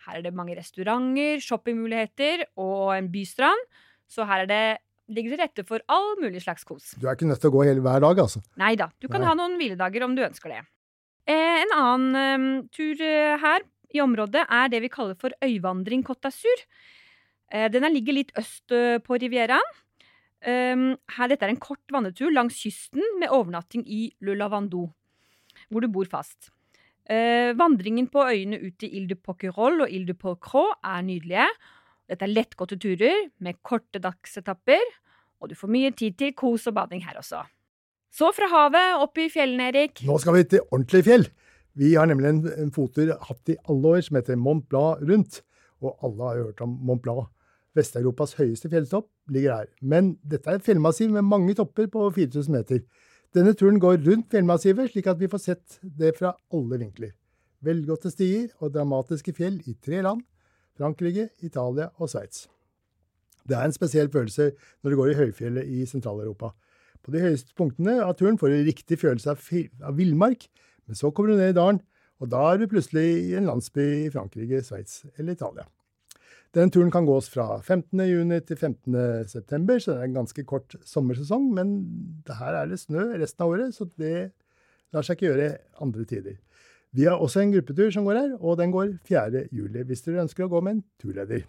Her 0.06 0.18
er 0.18 0.24
det 0.24 0.36
mange 0.36 0.56
restauranter, 0.58 1.40
shoppingmuligheter 1.44 2.46
og 2.60 2.96
en 2.96 3.10
bystrand. 3.12 3.66
Så 4.10 4.26
her 4.26 4.44
er 4.44 4.50
det, 4.50 4.64
ligger 5.10 5.34
til 5.34 5.40
rette 5.42 5.64
for 5.68 5.82
all 5.90 6.14
mulig 6.22 6.40
slags 6.44 6.64
kos. 6.64 6.92
Du 7.00 7.06
er 7.08 7.16
ikke 7.18 7.26
nødt 7.28 7.40
til 7.42 7.50
å 7.50 7.54
gå 7.58 7.64
hele 7.66 7.82
hver 7.84 8.00
dag, 8.04 8.18
altså. 8.24 8.40
Nei 8.60 8.74
da, 8.78 8.86
du 9.02 9.08
kan 9.10 9.20
Nei. 9.24 9.28
ha 9.28 9.34
noen 9.38 9.56
hviledager 9.60 10.04
om 10.06 10.14
du 10.16 10.22
ønsker 10.24 10.54
det. 10.54 10.60
Eh, 11.28 11.60
en 11.64 11.74
annen 11.76 12.16
eh, 12.16 12.68
tur 12.74 13.02
eh, 13.04 13.36
her 13.42 13.66
i 13.94 14.00
området 14.02 14.46
er 14.48 14.70
det 14.72 14.80
vi 14.84 14.88
kaller 14.92 15.18
for 15.18 15.34
øyvandring 15.42 16.02
Côte 16.06 16.22
d'Azur. 16.28 16.64
Eh, 17.52 17.68
den 17.74 17.84
er- 17.84 17.90
ligger 17.94 18.14
litt 18.16 18.30
øst 18.38 18.70
på 19.04 19.18
Rivieraen. 19.20 19.72
Um, 20.40 20.96
her, 21.18 21.28
dette 21.28 21.44
er 21.44 21.50
en 21.52 21.58
kort 21.60 21.82
vandretur 21.92 22.30
langs 22.32 22.56
kysten 22.62 23.02
med 23.20 23.28
overnatting 23.28 23.82
i 23.84 24.06
Lulavando, 24.24 24.86
hvor 25.68 25.82
du 25.84 25.88
bor 25.92 26.06
fast. 26.08 26.48
Vandringen 27.58 28.06
på 28.08 28.22
øyene 28.22 28.56
ut 28.62 28.78
til 28.78 28.92
Ile 28.94 29.08
de 29.10 29.16
Poquerolles 29.18 29.82
og 29.88 29.92
Ile 29.92 30.06
de 30.06 30.14
Pocro 30.14 30.62
er 30.84 31.02
nydelige. 31.02 31.46
Dette 32.10 32.26
er 32.26 32.32
lettgåtte 32.32 32.74
turer 32.80 33.28
med 33.38 33.60
korte 33.62 34.00
dagsetapper, 34.02 34.82
og 35.40 35.50
du 35.50 35.54
får 35.54 35.70
mye 35.70 35.92
tid 35.94 36.16
til 36.18 36.32
kos 36.34 36.66
og 36.66 36.74
bading 36.74 37.04
her 37.06 37.20
også. 37.20 37.44
Så 38.10 38.32
fra 38.34 38.48
havet 38.50 39.02
opp 39.04 39.18
i 39.22 39.28
fjellene, 39.30 39.68
Erik. 39.70 40.02
Nå 40.06 40.16
skal 40.18 40.34
vi 40.34 40.48
til 40.50 40.64
ordentlig 40.66 41.04
fjell. 41.06 41.28
Vi 41.78 41.92
har 41.94 42.08
nemlig 42.10 42.32
en, 42.32 42.40
en 42.64 42.72
fottur 42.74 43.12
hatt 43.28 43.52
i 43.52 43.54
alle 43.70 43.92
år 43.94 44.02
som 44.02 44.18
heter 44.18 44.40
Mont 44.40 44.66
Blanc 44.72 45.04
rundt. 45.06 45.38
Og 45.80 45.94
alle 46.04 46.26
har 46.26 46.40
hørt 46.48 46.64
om 46.66 46.72
Mont 46.82 47.04
Blanc. 47.04 47.28
Vest-Europas 47.78 48.34
høyeste 48.40 48.66
fjelltopp 48.72 49.06
ligger 49.30 49.60
her. 49.60 49.70
Men 49.78 50.16
dette 50.26 50.50
er 50.50 50.58
et 50.58 50.66
fjellmassiv 50.66 51.12
med 51.14 51.28
mange 51.30 51.54
topper 51.54 51.86
på 51.92 52.08
4000 52.16 52.56
meter. 52.56 52.82
Denne 53.30 53.54
turen 53.54 53.78
går 53.78 54.00
rundt 54.02 54.34
fjellmassivet, 54.34 54.90
slik 54.90 55.06
at 55.06 55.22
vi 55.22 55.30
får 55.30 55.44
sett 55.44 55.78
det 55.80 56.16
fra 56.18 56.34
alle 56.50 56.80
vinkler. 56.82 57.14
Velgåtte 57.62 58.10
stier 58.10 58.50
og 58.58 58.74
dramatiske 58.74 59.36
fjell 59.36 59.60
i 59.70 59.76
tre 59.78 60.02
land 60.02 60.26
Frankrike, 60.80 61.28
Italia 61.44 61.90
og 62.00 62.08
Sveits. 62.08 62.46
Det 63.44 63.56
er 63.56 63.68
en 63.68 63.74
spesiell 63.74 64.10
følelse 64.12 64.50
når 64.80 64.92
du 64.92 64.98
går 65.00 65.12
i 65.12 65.18
høyfjellet 65.18 65.68
i 65.68 65.84
Sentral-Europa. 65.88 66.54
På 67.04 67.12
de 67.12 67.22
høyeste 67.22 67.56
punktene 67.56 67.98
av 68.04 68.14
turen 68.16 68.38
får 68.40 68.52
du 68.52 68.64
riktig 68.68 68.98
følelse 69.00 69.32
av, 69.32 69.96
villmark, 69.96 70.46
men 70.86 70.98
så 70.98 71.12
kommer 71.12 71.32
du 71.32 71.40
ned 71.40 71.52
i 71.52 71.58
dalen, 71.58 71.80
og 72.20 72.32
da 72.32 72.46
er 72.50 72.60
du 72.60 72.68
plutselig 72.68 73.04
i 73.30 73.36
en 73.38 73.48
landsby 73.48 73.86
i 74.06 74.10
Frankrike, 74.12 74.60
Sveits 74.64 75.04
eller 75.16 75.36
Italia. 75.36 75.64
Den 76.56 76.72
turen 76.74 76.90
kan 76.90 77.06
gås 77.06 77.28
fra 77.30 77.60
15. 77.60 78.00
juni 78.08 78.40
til 78.42 78.58
15. 78.58 78.96
september, 79.30 79.78
så 79.78 79.92
det 79.92 80.00
er 80.00 80.08
en 80.08 80.16
ganske 80.18 80.44
kort 80.44 80.74
sommersesong. 80.84 81.46
Men 81.54 81.76
her 82.26 82.56
er 82.58 82.66
det 82.66 82.80
snø 82.82 83.12
resten 83.20 83.44
av 83.46 83.52
året, 83.54 83.76
så 83.76 83.86
det 84.00 84.32
lar 84.90 85.06
seg 85.06 85.16
ikke 85.16 85.28
gjøre 85.28 85.50
andre 85.84 86.06
tider. 86.10 86.40
Vi 86.96 87.06
har 87.06 87.22
også 87.22 87.44
en 87.44 87.52
gruppetur 87.54 87.90
som 87.94 88.06
går 88.08 88.18
her, 88.18 88.36
og 88.40 88.58
den 88.58 88.72
går 88.74 88.96
4. 89.06 89.46
juli, 89.54 89.82
hvis 89.86 90.02
dere 90.02 90.24
ønsker 90.24 90.46
å 90.46 90.50
gå 90.50 90.60
med 90.64 90.78
en 90.78 90.84
turleder. 90.98 91.44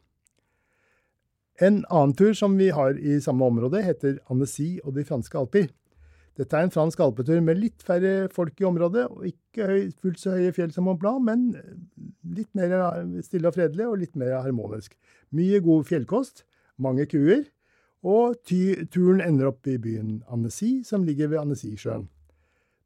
En 1.62 1.83
annen 1.89 2.13
tur 2.17 2.33
som 2.38 2.57
vi 2.57 2.69
har 2.74 2.98
i 2.98 3.19
samme 3.21 3.45
område, 3.45 3.81
heter 3.86 4.19
Annecy 4.33 4.79
og 4.83 4.95
de 4.98 5.05
franske 5.05 5.38
alper. 5.38 5.69
Dette 6.39 6.57
er 6.57 6.65
en 6.65 6.74
fransk 6.74 7.01
alpetur 7.03 7.41
med 7.43 7.60
litt 7.60 7.83
færre 7.86 8.29
folk 8.33 8.62
i 8.62 8.67
området, 8.69 9.07
og 9.12 9.25
ikke 9.27 9.67
høy, 9.67 9.89
fullt 10.01 10.21
så 10.21 10.38
høye 10.38 10.53
fjell 10.55 10.71
som 10.74 10.88
Mont 10.88 11.01
Blanc, 11.01 11.25
men 11.25 11.50
litt 12.38 12.50
mer 12.57 12.71
stille 13.25 13.50
og 13.50 13.57
fredelig 13.57 13.89
og 13.89 14.00
litt 14.01 14.15
mer 14.17 14.38
harmonisk. 14.39 14.95
Mye 15.36 15.60
god 15.65 15.89
fjellkost, 15.89 16.45
mange 16.81 17.05
kuer, 17.12 17.43
og 18.01 18.39
turen 18.48 19.21
ender 19.21 19.51
opp 19.51 19.67
i 19.69 19.77
byen 19.81 20.21
Annecy, 20.31 20.79
som 20.88 21.03
ligger 21.05 21.33
ved 21.33 21.43
Annecy-sjøen. 21.43 22.07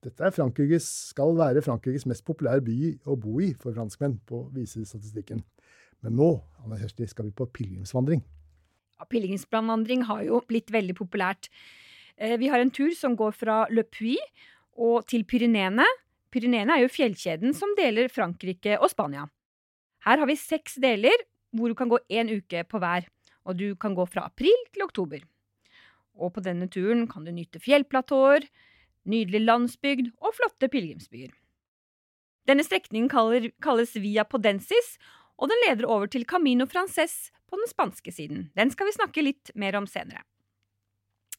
Dette 0.05 0.79
skal 0.85 1.31
være 1.33 1.63
Frankrikes 1.65 2.05
mest 2.05 2.25
populære 2.27 2.61
by 2.61 2.77
å 3.09 3.15
bo 3.17 3.39
i 3.41 3.53
for 3.57 3.73
franskmenn, 3.73 4.19
på 4.29 4.43
viser 4.53 4.85
statistikken. 4.85 5.41
Men 6.05 6.13
nå 6.19 6.29
Anna 6.61 6.77
Kjersti, 6.77 7.07
skal 7.09 7.25
vi 7.25 7.33
på 7.33 7.47
pilegrimsvandring. 7.49 8.21
Ja, 8.99 9.07
Pilegrimsvandring 9.09 10.05
har 10.05 10.21
jo 10.27 10.43
blitt 10.45 10.69
veldig 10.71 10.95
populært. 10.99 11.49
Eh, 12.17 12.37
vi 12.37 12.51
har 12.53 12.61
en 12.61 12.71
tur 12.71 12.93
som 12.93 13.15
går 13.17 13.33
fra 13.33 13.63
Le 13.73 13.83
Puy 13.83 14.15
og 14.77 15.07
til 15.09 15.25
Pyreneene. 15.25 15.87
Pyreneene 16.31 16.77
er 16.77 16.85
jo 16.85 16.93
fjellkjeden 16.93 17.55
som 17.57 17.73
deler 17.79 18.11
Frankrike 18.11 18.77
og 18.77 18.91
Spania. 18.93 19.25
Her 20.05 20.21
har 20.21 20.29
vi 20.29 20.37
seks 20.37 20.77
deler, 20.77 21.17
hvor 21.55 21.71
du 21.71 21.75
kan 21.75 21.89
gå 21.89 21.97
én 22.11 22.29
uke 22.29 22.61
på 22.69 22.79
hver. 22.79 23.09
Og 23.45 23.57
du 23.57 23.75
kan 23.75 23.95
gå 23.97 24.05
fra 24.05 24.27
april 24.29 24.55
til 24.73 24.85
oktober. 24.85 25.25
Og 26.15 26.31
på 26.35 26.45
denne 26.45 26.69
turen 26.71 27.07
kan 27.09 27.25
du 27.25 27.33
nyte 27.33 27.59
fjellplatåer, 27.59 28.45
nydelig 29.09 29.43
landsbygd 29.45 30.11
og 30.21 30.35
flotte 30.37 30.69
pilegrimsbyer. 30.71 31.33
Denne 32.45 32.65
strekningen 32.65 33.09
kalles 33.09 33.95
Via 33.97 34.25
Podensis, 34.29 34.95
og 35.41 35.49
den 35.51 35.63
leder 35.65 35.89
over 35.89 36.07
til 36.11 36.25
Camino 36.29 36.67
Frances 36.69 37.31
på 37.49 37.57
den 37.57 37.69
spanske 37.69 38.13
siden. 38.13 38.49
Den 38.55 38.71
skal 38.71 38.87
vi 38.89 38.95
snakke 38.95 39.25
litt 39.25 39.51
mer 39.57 39.77
om 39.79 39.87
senere. 39.89 40.23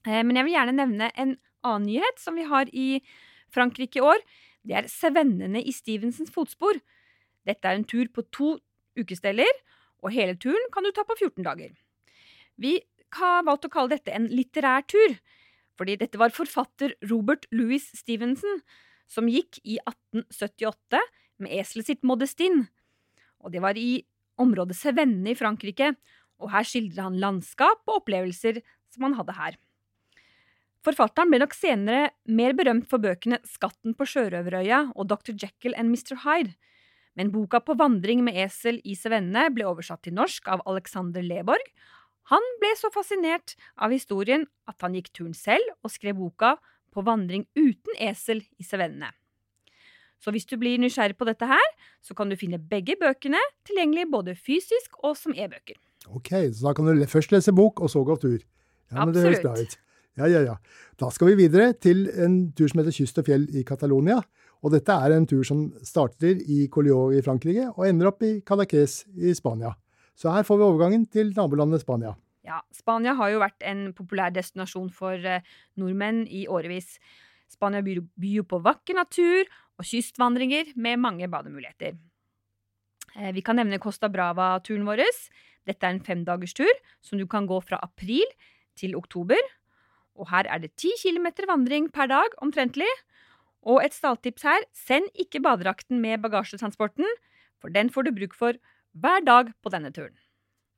Eh, 0.06 0.22
men 0.22 0.36
jeg 0.36 0.48
vil 0.48 0.56
gjerne 0.56 0.76
nevne 0.76 1.10
en 1.14 1.36
annen 1.66 1.88
nyhet 1.88 2.20
som 2.22 2.36
vi 2.38 2.46
har 2.46 2.70
i 2.72 2.88
Frankrike 3.54 4.00
i 4.00 4.04
år. 4.04 4.22
Det 4.66 4.76
er 4.80 4.90
Sevennene 4.90 5.62
i 5.62 5.74
Stevensens 5.74 6.32
fotspor. 6.34 6.78
Dette 7.46 7.70
er 7.70 7.78
en 7.78 7.86
tur 7.86 8.10
på 8.10 8.26
to 8.34 8.56
ukesdeler, 8.98 9.50
og 10.02 10.12
hele 10.14 10.36
turen 10.40 10.70
kan 10.74 10.84
du 10.84 10.92
ta 10.94 11.06
på 11.06 11.16
14 11.18 11.46
dager. 11.46 11.72
Vi 12.58 12.78
har 13.16 13.44
valgt 13.46 13.68
å 13.68 13.72
kalle 13.72 13.94
dette 13.94 14.14
en 14.14 14.28
litterær 14.32 14.86
tur, 14.88 15.16
fordi 15.76 15.98
dette 16.00 16.20
var 16.20 16.34
forfatter 16.34 16.94
Robert 17.10 17.46
Louis 17.52 17.84
Stevenson 17.96 18.60
som 19.10 19.28
gikk 19.30 19.60
i 19.62 19.78
1878 19.84 21.00
med 21.44 21.52
eselet 21.60 21.90
sitt 21.90 22.06
Modestin. 22.06 22.64
Og 23.44 23.52
det 23.54 23.62
var 23.62 23.78
i 23.78 24.00
området 24.40 24.76
Sevenne 24.78 25.32
i 25.32 25.38
Frankrike, 25.38 25.92
og 26.40 26.50
her 26.52 26.66
skildrer 26.68 27.08
han 27.08 27.20
landskap 27.20 27.84
og 27.86 28.02
opplevelser 28.02 28.60
som 28.92 29.06
han 29.06 29.16
hadde 29.18 29.36
her. 29.36 29.56
Forfatteren 30.86 31.32
ble 31.32 31.40
nok 31.42 31.56
senere 31.56 32.12
mer 32.30 32.54
berømt 32.54 32.86
for 32.90 33.02
bøkene 33.02 33.40
Skatten 33.48 33.96
på 33.98 34.06
sjørøverøya 34.06 34.92
og 34.94 35.08
Dr. 35.10 35.34
Jekyll 35.34 35.74
and 35.74 35.90
Mr. 35.90 36.20
Hyde, 36.22 36.54
men 37.16 37.32
boka 37.32 37.62
På 37.64 37.74
vandring 37.74 38.22
med 38.22 38.36
esel 38.38 38.78
i 38.84 38.94
Sevenne 38.94 39.48
ble 39.54 39.64
oversatt 39.66 40.04
til 40.04 40.14
norsk 40.14 40.46
av 40.52 40.62
Alexander 40.68 41.24
Leborg, 41.24 41.64
han 42.32 42.48
ble 42.62 42.72
så 42.78 42.90
fascinert 42.94 43.54
av 43.78 43.94
historien 43.94 44.46
at 44.66 44.82
han 44.82 44.96
gikk 44.98 45.12
turen 45.14 45.36
selv 45.36 45.62
og 45.82 45.92
skrev 45.94 46.18
boka 46.18 46.56
På 46.96 47.02
vandring 47.04 47.42
uten 47.52 47.98
esel 48.00 48.38
i 48.56 48.64
Sevennene. 48.64 49.10
Så 50.16 50.32
hvis 50.32 50.46
du 50.48 50.54
blir 50.56 50.80
nysgjerrig 50.80 51.18
på 51.18 51.26
dette 51.28 51.44
her, 51.44 51.66
så 52.00 52.16
kan 52.16 52.30
du 52.30 52.38
finne 52.40 52.56
begge 52.56 52.96
bøkene 52.96 53.40
tilgjengelig 53.68 54.06
både 54.14 54.34
fysisk 54.34 54.96
og 55.04 55.12
som 55.20 55.34
e-bøker. 55.36 55.76
Ok, 56.08 56.30
så 56.56 56.70
da 56.70 56.72
kan 56.72 56.88
du 56.88 57.04
først 57.04 57.34
lese 57.34 57.52
bok, 57.52 57.82
og 57.84 57.92
så 57.92 58.00
gå 58.00 58.16
tur. 58.22 58.38
Ja, 58.40 59.04
men 59.04 59.10
Absolutt. 59.10 59.18
det 59.18 59.26
høres 59.26 59.44
bra 59.44 59.54
ut. 59.60 59.76
Ja, 60.16 60.30
ja, 60.32 60.40
ja. 60.46 60.56
Da 60.96 61.10
skal 61.12 61.34
vi 61.34 61.42
videre 61.44 61.74
til 61.76 62.06
en 62.08 62.38
tur 62.56 62.70
som 62.72 62.80
heter 62.80 62.96
Kyst 62.96 63.20
og 63.20 63.28
fjell 63.28 63.44
i 63.52 63.64
Catalonia. 63.68 64.22
Og 64.64 64.72
dette 64.72 64.94
er 64.96 65.12
en 65.12 65.26
tur 65.28 65.44
som 65.44 65.66
starter 65.84 66.40
i 66.40 66.64
Collioure 66.72 67.18
i 67.18 67.24
Frankrike 67.24 67.68
og 67.74 67.84
ender 67.84 68.08
opp 68.08 68.24
i 68.24 68.38
Cadaqués 68.40 69.02
i 69.20 69.34
Spania. 69.36 69.74
Så 70.16 70.32
her 70.32 70.46
får 70.48 70.58
vi 70.58 70.64
overgangen 70.64 71.04
til 71.12 71.34
nabolandet 71.36 71.82
Spania. 71.84 72.14
Ja, 72.46 72.62
Spania 72.72 73.16
har 73.18 73.32
jo 73.32 73.42
vært 73.42 73.64
en 73.66 73.90
populær 73.96 74.32
destinasjon 74.32 74.88
for 74.94 75.18
eh, 75.18 75.44
nordmenn 75.76 76.24
i 76.30 76.46
årevis. 76.48 76.96
Spania 77.50 77.82
byr, 77.84 78.00
jo 78.22 78.44
på 78.46 78.60
vakker 78.62 78.96
natur 78.96 79.44
og 79.76 79.86
kystvandringer 79.86 80.72
med 80.78 81.02
mange 81.02 81.28
bademuligheter. 81.30 81.98
Eh, 83.16 83.32
vi 83.34 83.42
kan 83.44 83.58
nevne 83.58 83.80
Costa 83.82 84.08
Brava-turen 84.12 84.86
vår. 84.86 85.02
Dette 85.66 85.82
er 85.82 85.96
en 85.96 86.04
femdagerstur 86.06 86.70
som 87.04 87.18
du 87.18 87.26
kan 87.28 87.48
gå 87.50 87.58
fra 87.66 87.80
april 87.82 88.24
til 88.78 88.96
oktober. 88.96 89.42
Og 90.16 90.30
her 90.30 90.48
er 90.48 90.62
det 90.62 90.76
ti 90.80 90.94
kilometer 91.02 91.48
vandring 91.50 91.90
per 91.92 92.08
dag, 92.08 92.38
omtrentlig. 92.40 92.88
Og 93.66 93.82
et 93.82 93.92
stalltips 93.92 94.46
her, 94.46 94.64
send 94.72 95.10
ikke 95.18 95.42
badedrakten 95.42 95.98
med 96.00 96.22
bagasjetransporten, 96.22 97.08
for 97.60 97.74
den 97.74 97.90
får 97.90 98.06
du 98.06 98.14
bruk 98.14 98.36
for 98.38 98.56
hver 99.02 99.24
dag 99.26 99.50
på 99.62 99.72
denne 99.72 99.92
turen. 99.94 100.14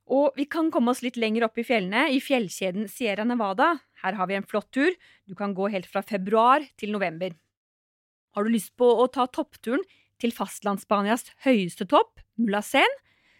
Og 0.09 0.33
vi 0.39 0.47
kan 0.49 0.71
komme 0.73 0.91
oss 0.91 1.03
litt 1.05 1.19
lenger 1.21 1.45
opp 1.45 1.59
i 1.61 1.65
fjellene, 1.65 2.07
i 2.09 2.17
fjellkjeden 2.23 2.87
Sierra 2.89 3.25
Nevada. 3.29 3.75
Her 4.01 4.17
har 4.17 4.29
vi 4.29 4.39
en 4.39 4.47
flott 4.47 4.71
tur. 4.73 4.95
Du 5.29 5.35
kan 5.37 5.53
gå 5.53 5.69
helt 5.69 5.89
fra 5.89 6.01
februar 6.01 6.65
til 6.81 6.95
november. 6.95 7.35
Har 8.33 8.45
du 8.45 8.53
lyst 8.53 8.73
på 8.77 8.87
å 8.89 9.05
ta 9.11 9.27
toppturen 9.29 9.83
til 10.19 10.33
fastlandsspanias 10.35 11.29
høyeste 11.45 11.87
topp, 11.89 12.19
Mulacén, 12.41 12.89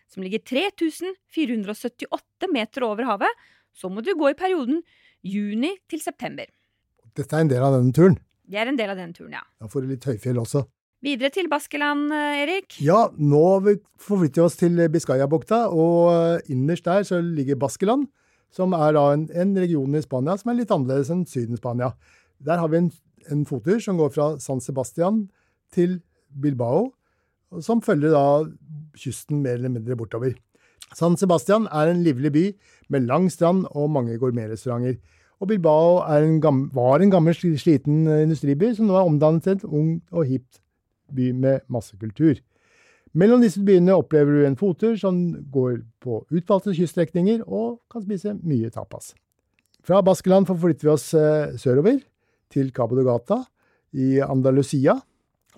som 0.09 0.23
ligger 0.25 0.41
3478 0.45 2.49
meter 2.53 2.85
over 2.87 3.09
havet, 3.09 3.43
så 3.73 3.89
må 3.91 4.01
du 4.05 4.13
gå 4.17 4.31
i 4.31 4.37
perioden 4.37 4.81
juni 5.25 5.75
til 5.89 6.01
september. 6.01 6.47
Dette 7.17 7.35
er 7.35 7.45
en 7.45 7.51
del 7.51 7.65
av 7.65 7.75
denne 7.75 7.93
turen? 7.95 8.17
Det 8.49 8.57
er 8.57 8.71
en 8.71 8.79
del 8.79 8.93
av 8.93 8.97
denne 8.97 9.13
turen, 9.13 9.35
ja. 9.37 9.43
Da 9.61 9.69
får 9.69 9.85
du 9.85 9.91
litt 9.91 10.07
høyfjell 10.09 10.39
også. 10.41 10.63
Videre 10.99 11.31
til 11.31 11.47
Baskeland, 11.47 12.11
eh, 12.11 12.41
Erik? 12.43 12.75
Ja, 12.83 13.05
nå 13.15 13.43
forflytter 14.03 14.41
vi 14.41 14.43
oss 14.43 14.57
til 14.59 14.81
Biscayabukta, 14.91 15.69
og 15.71 16.41
innerst 16.51 16.83
der 16.83 17.05
så 17.07 17.21
ligger 17.23 17.55
Baskeland, 17.55 18.09
som 18.51 18.75
er 18.75 18.91
da 18.97 19.13
en, 19.13 19.29
en, 19.31 19.53
region 19.55 19.95
i 19.95 20.01
Spania 20.03 20.35
som 20.35 20.51
er 20.51 20.59
litt 20.59 20.73
annerledes 20.75 21.13
enn 21.13 21.23
Syden-Spania. 21.23 21.93
Der 22.43 22.59
har 22.59 22.67
vi 22.67 22.81
en, 22.81 22.91
en 23.31 23.45
fottur 23.47 23.79
som 23.79 23.95
går 23.95 24.11
fra 24.11 24.27
San 24.43 24.59
Sebastian 24.59 25.29
til 25.71 26.01
Bilbao, 26.35 26.89
som 27.63 27.79
følger 27.79 28.11
da 28.11 28.43
kysten 28.99 29.39
mer 29.39 29.55
eller 29.55 29.71
mindre 29.71 29.95
bortover. 29.95 30.35
San 30.91 31.15
Sebastian 31.15 31.69
er 31.71 31.93
en 31.93 32.03
livlig 32.03 32.33
by 32.35 32.47
med 32.89 33.07
lang 33.07 33.31
strand 33.31 33.69
og 33.71 33.93
mange 33.95 34.19
gourmetrestauranter. 34.19 34.99
Og 35.39 35.47
Bilbao 35.47 36.01
en 36.11 36.41
var 36.75 36.99
en 36.99 37.11
gammel, 37.11 37.37
sliten 37.55 38.03
industriby 38.03 38.73
som 38.75 38.89
nå 38.89 38.99
er 38.99 39.07
omdannet 39.07 39.47
til 39.47 39.61
et 39.61 39.69
ung 39.69 40.01
og 40.11 40.27
hipt 40.27 40.59
by 41.15 41.31
med 41.33 41.65
masse 41.71 41.97
kultur. 41.99 42.39
Mellom 43.17 43.41
disse 43.41 43.61
byene 43.65 43.95
opplever 43.97 44.35
du 44.35 44.45
en 44.45 44.57
fottur 44.59 44.93
som 45.01 45.17
går 45.49 45.79
på 46.03 46.21
utvalgte 46.29 46.75
kyststrekninger 46.77 47.41
og 47.47 47.79
kan 47.89 48.03
spise 48.05 48.35
mye 48.43 48.69
tapas. 48.73 49.15
Fra 49.85 50.03
Baskeland 50.05 50.45
forflytter 50.49 50.85
vi 50.85 50.93
oss 50.93 51.07
eh, 51.17 51.55
sørover, 51.57 52.03
til 52.49 52.71
Cabo 52.73 52.97
de 52.97 53.05
Gata 53.05 53.43
i 53.93 54.17
Andalusia. 54.25 54.95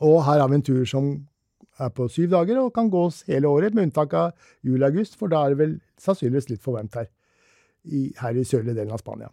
Og 0.04 0.18
her 0.26 0.42
har 0.42 0.50
vi 0.52 0.58
en 0.60 0.66
tur 0.66 0.84
som 0.88 1.12
er 1.80 1.92
på 1.96 2.08
syv 2.12 2.32
dager 2.34 2.60
og 2.62 2.74
kan 2.76 2.90
gås 2.92 3.22
hele 3.30 3.48
året, 3.48 3.76
med 3.76 3.90
unntak 3.90 4.14
av 4.18 4.34
juli-august, 4.68 5.16
for 5.20 5.32
da 5.32 5.46
er 5.46 5.54
det 5.54 5.62
vel 5.62 5.78
sannsynligvis 6.02 6.50
litt 6.52 6.64
for 6.64 6.78
varmt 6.78 6.98
her, 7.00 7.08
i, 7.88 8.12
her 8.20 8.38
i 8.38 8.46
sørlige 8.48 8.76
delen 8.78 8.92
av 8.94 9.02
Spania. 9.02 9.32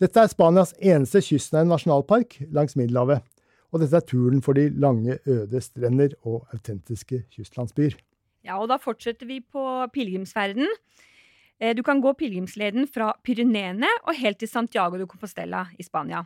Dette 0.00 0.22
er 0.22 0.30
Spanias 0.32 0.72
eneste 0.78 1.20
kystnære 1.24 1.68
nasjonalpark 1.68 2.38
langs 2.54 2.78
Middelhavet 2.78 3.26
og 3.70 3.82
dette 3.82 3.98
er 3.98 4.06
turen 4.06 4.42
for 4.42 4.58
de 4.58 4.68
lange, 4.82 5.18
øde 5.26 5.60
strender 5.62 6.16
og 6.26 6.48
autentiske 6.54 7.24
kystlandsbyer. 7.30 7.94
Ja, 8.46 8.56
og 8.58 8.70
da 8.70 8.78
fortsetter 8.80 9.28
vi 9.28 9.40
på 9.40 9.62
pilegrimsferden. 9.94 10.66
Eh, 11.60 11.74
du 11.76 11.82
kan 11.86 12.00
gå 12.00 12.12
pilegrimsleden 12.16 12.88
fra 12.88 13.12
Pyreneene 13.24 13.88
og 14.06 14.16
helt 14.16 14.40
til 14.40 14.48
Santiago 14.48 14.98
de 14.98 15.06
Compostela 15.06 15.66
i 15.78 15.84
Spania. 15.84 16.24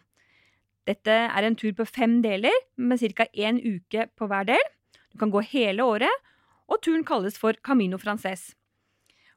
Dette 0.86 1.10
er 1.10 1.46
en 1.46 1.56
tur 1.56 1.72
på 1.74 1.86
fem 1.88 2.20
deler, 2.22 2.54
med 2.76 3.00
ca. 3.00 3.26
én 3.34 3.58
uke 3.58 4.08
på 4.16 4.26
hver 4.28 4.44
del. 4.44 4.64
Du 5.12 5.18
kan 5.18 5.30
gå 5.30 5.40
hele 5.40 5.84
året, 5.84 6.12
og 6.68 6.80
turen 6.82 7.04
kalles 7.04 7.38
for 7.38 7.52
Camino 7.64 7.98
Frances. 7.98 8.54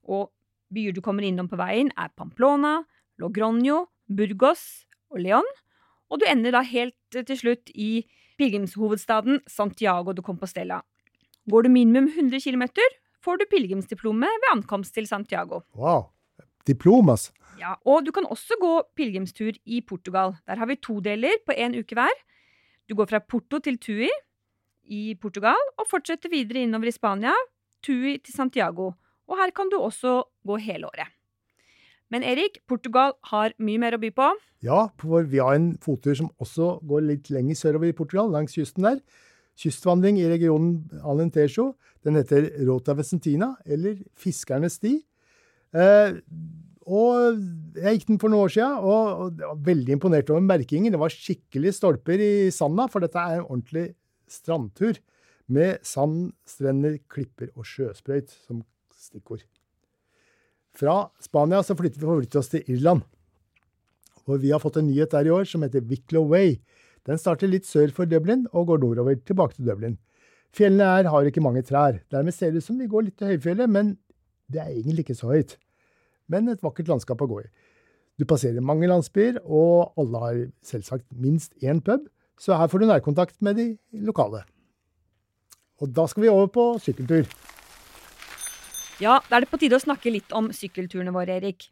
Og 0.03 0.31
byer 0.73 0.93
du 0.93 1.01
kommer 1.01 1.23
innom 1.23 1.47
på 1.47 1.57
veien, 1.57 1.91
er 1.97 2.11
Pamplona, 2.15 2.83
Logronio, 3.17 3.87
Burgos 4.07 4.85
og 5.09 5.19
León 5.19 5.47
og 6.09 6.21
du 6.21 6.25
ender 6.29 6.55
da 6.55 6.61
helt 6.65 6.95
til 7.11 7.37
slutt 7.39 7.71
i 7.75 8.05
pilegrimshovedstaden 8.37 9.41
Santiago 9.49 10.13
de 10.13 10.21
Compostela. 10.21 10.81
Går 11.49 11.65
du 11.65 11.69
minimum 11.69 12.07
100 12.11 12.41
km, 12.43 12.63
får 13.23 13.39
du 13.39 13.45
pilegrimsdiplomet 13.51 14.43
ved 14.43 14.51
ankomst 14.53 14.93
til 14.93 15.07
Santiago. 15.07 15.61
Wow. 15.75 16.09
Diplomas. 16.67 17.31
Ja, 17.59 17.73
Og 17.85 18.05
du 18.05 18.11
kan 18.11 18.27
også 18.29 18.57
gå 18.61 18.71
pilegrimstur 18.95 19.55
i 19.65 19.81
Portugal. 19.81 20.35
Der 20.45 20.55
har 20.55 20.67
vi 20.67 20.75
to 20.75 20.99
deler 20.99 21.39
på 21.45 21.55
én 21.55 21.77
uke 21.79 21.95
hver. 21.95 22.13
Du 22.89 22.95
går 22.95 23.05
fra 23.09 23.19
Porto 23.19 23.59
til 23.59 23.77
Tui 23.77 24.09
i 24.83 25.15
Portugal 25.15 25.59
og 25.77 25.87
fortsetter 25.89 26.29
videre 26.29 26.63
innover 26.63 26.87
i 26.87 26.91
Spania, 26.91 27.33
Tui 27.83 28.17
til 28.17 28.33
Santiago. 28.33 28.91
Og 29.27 29.37
her 29.37 29.51
kan 29.51 29.69
du 29.71 29.79
også 29.79 30.21
gå 30.45 30.57
hele 30.57 30.87
året. 30.87 31.16
Men 32.13 32.23
Erik, 32.23 32.61
Portugal 32.69 33.15
har 33.31 33.55
mye 33.59 33.79
mer 33.81 33.97
å 33.97 34.01
by 34.01 34.11
på. 34.15 34.27
Ja, 34.63 34.87
for 35.01 35.27
vi 35.27 35.41
har 35.43 35.57
en 35.57 35.73
fottur 35.83 36.15
som 36.17 36.29
også 36.41 36.77
går 36.87 37.03
litt 37.09 37.31
lenger 37.33 37.57
sørover 37.59 37.91
i 37.91 37.97
Portugal, 37.97 38.31
langs 38.31 38.55
kysten 38.55 38.87
der. 38.87 39.01
Kystvandring 39.57 40.19
i 40.21 40.29
regionen 40.29 41.01
Alentejo. 41.03 41.73
Den 42.05 42.19
heter 42.19 42.47
Rota 42.67 42.95
Vesentina, 42.97 43.55
eller 43.65 43.97
Fiskernes 44.17 44.77
sti. 44.79 44.93
Eh, 45.75 46.15
og 46.87 47.41
jeg 47.75 47.97
gikk 47.97 48.07
den 48.13 48.21
for 48.21 48.31
noen 48.31 48.47
år 48.47 48.53
siden, 48.55 48.77
og, 48.79 49.25
og 49.25 49.43
var 49.43 49.61
veldig 49.67 49.97
imponert 49.97 50.31
over 50.31 50.45
merkingen. 50.45 50.93
Det 50.93 51.01
var 51.01 51.11
skikkelig 51.11 51.75
stolper 51.75 52.23
i 52.23 52.31
sanda, 52.55 52.87
for 52.91 53.03
dette 53.03 53.19
er 53.19 53.41
en 53.41 53.49
ordentlig 53.49 53.89
strandtur. 54.31 55.01
Med 55.51 55.83
sand, 55.87 56.31
strender, 56.47 56.99
klipper 57.11 57.51
og 57.55 57.67
sjøsprøyt 57.67 58.31
som 58.47 58.63
stikkord. 58.95 59.43
Fra 60.77 61.07
Spania 61.23 61.63
så 61.65 61.75
flytter 61.77 62.01
vi 62.01 62.05
forflytter 62.05 62.41
oss 62.41 62.51
til 62.51 62.67
Irland. 62.69 63.01
Hvor 64.27 64.41
vi 64.41 64.51
har 64.53 64.61
fått 64.61 64.77
en 64.77 64.89
nyhet 64.89 65.13
der 65.15 65.29
i 65.29 65.33
år 65.33 65.47
som 65.49 65.63
heter 65.65 65.85
Wicklow 65.89 66.27
Way. 66.29 66.59
Den 67.07 67.17
starter 67.17 67.49
litt 67.49 67.65
sør 67.65 67.93
for 67.95 68.09
Dublin 68.09 68.45
og 68.51 68.67
går 68.69 68.83
nordover 68.83 69.17
tilbake 69.25 69.57
til 69.57 69.69
Dublin. 69.69 69.95
Fjellene 70.53 70.89
her 70.91 71.09
har 71.11 71.29
ikke 71.29 71.43
mange 71.43 71.63
trær. 71.65 72.01
Dermed 72.13 72.35
ser 72.35 72.51
det 72.51 72.61
ut 72.61 72.67
som 72.67 72.77
vi 72.79 72.89
går 72.91 73.07
litt 73.07 73.17
til 73.17 73.33
høyfjellet, 73.33 73.71
men 73.71 73.95
det 74.51 74.61
er 74.61 74.75
egentlig 74.75 75.07
ikke 75.07 75.17
så 75.17 75.31
høyt. 75.31 75.57
Men 76.27 76.51
et 76.51 76.63
vakkert 76.63 76.91
landskap 76.91 77.23
å 77.23 77.29
gå 77.29 77.41
i. 77.41 77.49
Du 78.17 78.25
passerer 78.29 78.63
mange 78.65 78.89
landsbyer, 78.89 79.41
og 79.45 79.97
alle 79.99 80.23
har 80.23 80.39
selvsagt 80.65 81.05
minst 81.13 81.53
én 81.61 81.81
pub, 81.85 82.07
så 82.37 82.57
her 82.57 82.69
får 82.69 82.83
du 82.83 82.89
nærkontakt 82.89 83.37
med 83.45 83.57
de 83.57 83.67
lokale. 84.05 84.43
Og 85.81 85.93
da 85.93 86.07
skal 86.09 86.25
vi 86.25 86.33
over 86.33 86.49
på 86.53 86.71
sykkeltur. 86.81 87.29
Ja, 89.03 89.19
da 89.29 89.37
er 89.37 89.45
det 89.45 89.51
på 89.51 89.59
tide 89.61 89.77
å 89.77 89.83
snakke 89.83 90.09
litt 90.09 90.31
om 90.33 90.49
sykkelturene 90.55 91.13
våre, 91.13 91.37
Erik. 91.37 91.67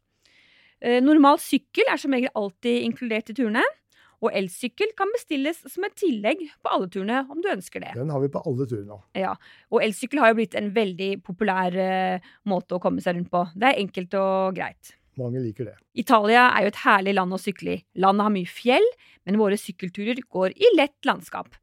Eh, 0.83 0.99
normal 1.01 1.39
sykkel 1.41 1.87
er 1.89 1.97
som 1.97 2.13
regel 2.13 2.29
alltid 2.37 2.83
inkludert 2.85 3.31
i 3.31 3.35
turene. 3.37 3.63
Og 4.23 4.31
elsykkel 4.33 4.93
kan 4.97 5.09
bestilles 5.13 5.57
som 5.69 5.85
et 5.85 5.95
tillegg 5.99 6.45
på 6.63 6.71
alle 6.71 6.87
turene, 6.91 7.23
om 7.29 7.41
du 7.43 7.49
ønsker 7.51 7.83
det. 7.83 7.91
Den 7.97 8.13
har 8.13 8.21
vi 8.23 8.29
på 8.31 8.41
alle 8.47 8.67
turene. 8.69 8.99
Ja, 9.17 9.33
Og 9.69 9.83
elsykkel 9.83 10.21
har 10.21 10.31
jo 10.31 10.37
blitt 10.39 10.55
en 10.57 10.71
veldig 10.73 11.09
populær 11.25 11.75
uh, 11.75 12.29
måte 12.49 12.77
å 12.77 12.81
komme 12.81 13.03
seg 13.03 13.17
rundt 13.17 13.31
på. 13.33 13.43
Det 13.53 13.67
er 13.69 13.81
enkelt 13.81 14.15
og 14.21 14.55
greit. 14.57 14.95
Mange 15.19 15.43
liker 15.43 15.69
det. 15.69 15.75
Italia 15.99 16.47
er 16.55 16.65
jo 16.65 16.71
et 16.73 16.81
herlig 16.85 17.15
land 17.15 17.35
å 17.35 17.41
sykle 17.41 17.75
i. 17.75 17.83
Landet 18.01 18.27
har 18.27 18.33
mye 18.33 18.49
fjell, 18.49 18.87
men 19.27 19.39
våre 19.39 19.59
sykkelturer 19.59 20.23
går 20.31 20.55
i 20.55 20.71
lett 20.77 20.97
landskap. 21.07 21.59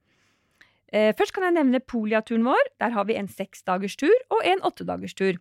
Uh, 0.93 1.11
først 1.17 1.35
kan 1.35 1.49
jeg 1.49 1.57
nevne 1.57 1.81
Polia-turen 1.81 2.45
vår. 2.47 2.75
Der 2.85 2.95
har 2.95 3.09
vi 3.09 3.17
en 3.17 3.33
seksdagers 3.33 3.97
tur 3.97 4.15
og 4.29 4.45
en 4.45 4.63
åttedagerstur. 4.69 5.41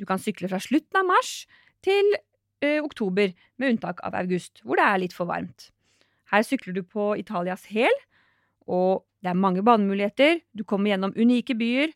Du 0.00 0.06
kan 0.08 0.20
sykle 0.22 0.48
fra 0.48 0.60
slutten 0.62 1.00
av 1.02 1.06
mars 1.08 1.44
til 1.84 2.14
ø, 2.64 2.78
oktober, 2.80 3.34
med 3.60 3.74
unntak 3.74 4.00
av 4.06 4.16
august, 4.18 4.62
hvor 4.64 4.80
det 4.80 4.86
er 4.86 5.02
litt 5.04 5.16
for 5.16 5.28
varmt. 5.28 5.68
Her 6.32 6.44
sykler 6.46 6.76
du 6.76 6.82
på 6.86 7.12
Italias 7.20 7.66
hæl, 7.68 7.96
og 8.70 9.04
det 9.20 9.32
er 9.32 9.36
mange 9.36 9.64
banemuligheter. 9.66 10.40
Du 10.56 10.62
kommer 10.64 10.92
gjennom 10.92 11.12
unike 11.18 11.56
byer. 11.58 11.92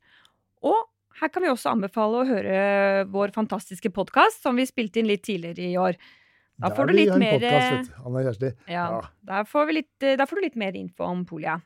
Og 0.67 0.77
her 1.21 1.31
kan 1.33 1.45
vi 1.45 1.53
også 1.53 1.73
anbefale 1.73 2.21
å 2.21 2.27
høre 2.29 2.59
vår 3.13 3.33
fantastiske 3.37 3.93
podkast, 3.95 4.43
som 4.43 4.59
vi 4.59 4.67
spilte 4.69 5.01
inn 5.01 5.09
litt 5.09 5.25
tidligere 5.25 5.69
i 5.71 5.79
år. 5.81 5.97
Da 6.61 6.71
får 6.75 6.91
du 6.91 6.97
litt 6.99 7.15
mer 7.19 7.39
podcast. 7.39 7.95
Ja, 8.71 8.85
ja. 9.31 9.41
Får 9.49 9.73
litt, 9.75 9.93
da 10.19 10.27
får 10.27 10.39
du 10.39 10.45
litt 10.49 10.59
mer 10.61 10.77
info 10.79 11.07
om 11.07 11.25
Polia. 11.27 11.57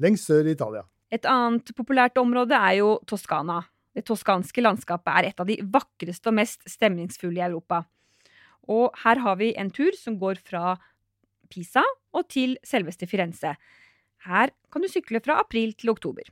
Lengst 0.00 0.30
sør 0.30 0.48
i 0.48 0.54
Italia. 0.56 0.84
Et 1.12 1.26
annet 1.28 1.72
populært 1.76 2.20
område 2.20 2.56
er 2.56 2.78
jo 2.78 2.94
Toskana. 3.08 3.58
Det 3.96 4.04
toskanske 4.06 4.62
landskapet 4.62 5.10
er 5.12 5.30
et 5.30 5.40
av 5.42 5.48
de 5.48 5.58
vakreste 5.62 6.30
og 6.30 6.36
mest 6.38 6.62
stemningsfulle 6.70 7.40
i 7.40 7.46
Europa. 7.48 7.82
Og 8.70 8.94
her 9.02 9.22
har 9.24 9.38
vi 9.40 9.50
en 9.58 9.72
tur 9.74 9.96
som 9.98 10.18
går 10.20 10.38
fra 10.46 10.76
Pisa 11.50 11.82
og 12.14 12.28
til 12.30 12.56
selveste 12.66 13.08
Firenze. 13.10 13.56
Her 14.26 14.52
kan 14.70 14.84
du 14.84 14.90
sykle 14.90 15.22
fra 15.24 15.40
april 15.40 15.72
til 15.74 15.90
oktober. 15.90 16.26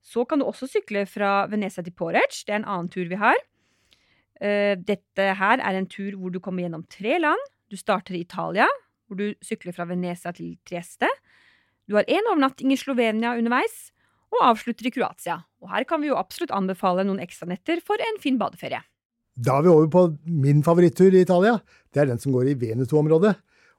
Så 0.00 0.24
kan 0.24 0.40
du 0.40 0.46
også 0.48 0.68
sykle 0.70 1.04
fra 1.06 1.44
Venezia 1.50 1.84
til 1.84 1.92
Porec. 1.92 2.44
Det 2.46 2.54
er 2.54 2.62
en 2.62 2.70
annen 2.70 2.88
tur 2.92 3.08
vi 3.10 3.18
har. 3.20 3.36
Eh, 4.40 4.76
dette 4.80 5.34
her 5.36 5.60
er 5.60 5.76
en 5.76 5.88
tur 5.90 6.16
hvor 6.16 6.32
du 6.32 6.40
kommer 6.40 6.64
gjennom 6.64 6.86
tre 6.88 7.18
land. 7.20 7.42
Du 7.68 7.76
starter 7.76 8.16
i 8.16 8.24
Italia, 8.24 8.66
hvor 9.06 9.20
du 9.20 9.34
sykler 9.44 9.76
fra 9.76 9.84
Venezia 9.84 10.32
til 10.32 10.56
Trieste. 10.64 11.10
Du 11.90 11.98
har 11.98 12.08
én 12.08 12.26
overnatting 12.30 12.72
i 12.72 12.78
Slovenia 12.78 13.36
underveis, 13.36 13.90
og 14.34 14.46
avslutter 14.52 14.88
i 14.88 14.94
Kroatia. 14.94 15.40
Og 15.60 15.72
her 15.74 15.86
kan 15.88 16.02
vi 16.02 16.10
jo 16.10 16.18
absolutt 16.18 16.54
anbefale 16.54 17.04
noen 17.06 17.22
ekstranetter 17.22 17.82
for 17.84 18.00
en 18.02 18.18
fin 18.22 18.38
badeferie. 18.40 18.82
Da 19.40 19.58
er 19.58 19.64
vi 19.64 19.72
over 19.72 19.88
på 19.92 20.02
min 20.26 20.64
favorittur 20.66 21.14
i 21.14 21.22
Italia. 21.24 21.58
Det 21.92 22.02
er 22.02 22.10
den 22.10 22.20
som 22.20 22.34
går 22.34 22.50
i 22.50 22.58
Veneto-området. 22.60 23.34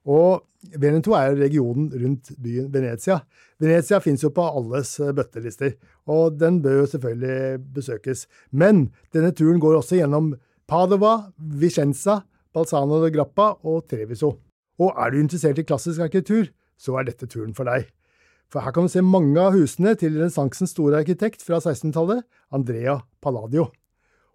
Og 0.10 0.48
Veneto 0.82 1.14
er 1.18 1.36
regionen 1.38 1.90
rundt 1.94 2.32
byen 2.42 2.70
Venezia. 2.74 3.20
Venezia 3.62 4.00
fins 4.02 4.24
jo 4.26 4.32
på 4.34 4.46
alles 4.46 4.96
eh, 5.02 5.14
bøttelister, 5.14 5.76
og 6.10 6.38
den 6.42 6.60
bør 6.62 6.82
jo 6.82 6.90
selvfølgelig 6.94 7.62
besøkes. 7.76 8.26
Men 8.50 8.88
denne 9.14 9.34
turen 9.38 9.62
går 9.62 9.78
også 9.78 10.00
gjennom 10.00 10.34
Padova, 10.70 11.32
Vicenza, 11.38 12.22
Balsano 12.54 13.02
de 13.04 13.12
Grappa 13.14 13.52
og 13.62 13.86
Treviso. 13.90 14.36
Og 14.82 14.98
er 14.98 15.12
du 15.12 15.22
interessert 15.22 15.62
i 15.62 15.66
klassisk 15.68 16.02
arkitektur, 16.02 16.50
så 16.78 16.98
er 16.98 17.10
dette 17.10 17.30
turen 17.30 17.54
for 17.58 17.70
deg. 17.70 17.90
For 18.52 18.60
her 18.66 18.74
kan 18.76 18.88
du 18.88 18.92
se 18.92 19.04
mange 19.06 19.40
av 19.40 19.56
husene 19.56 19.94
til 20.00 20.18
renessansens 20.18 20.74
store 20.76 21.00
arkitekt 21.00 21.44
fra 21.46 21.62
1600-tallet, 21.62 22.26
Andrea 22.52 22.98
Palladio. 23.24 23.70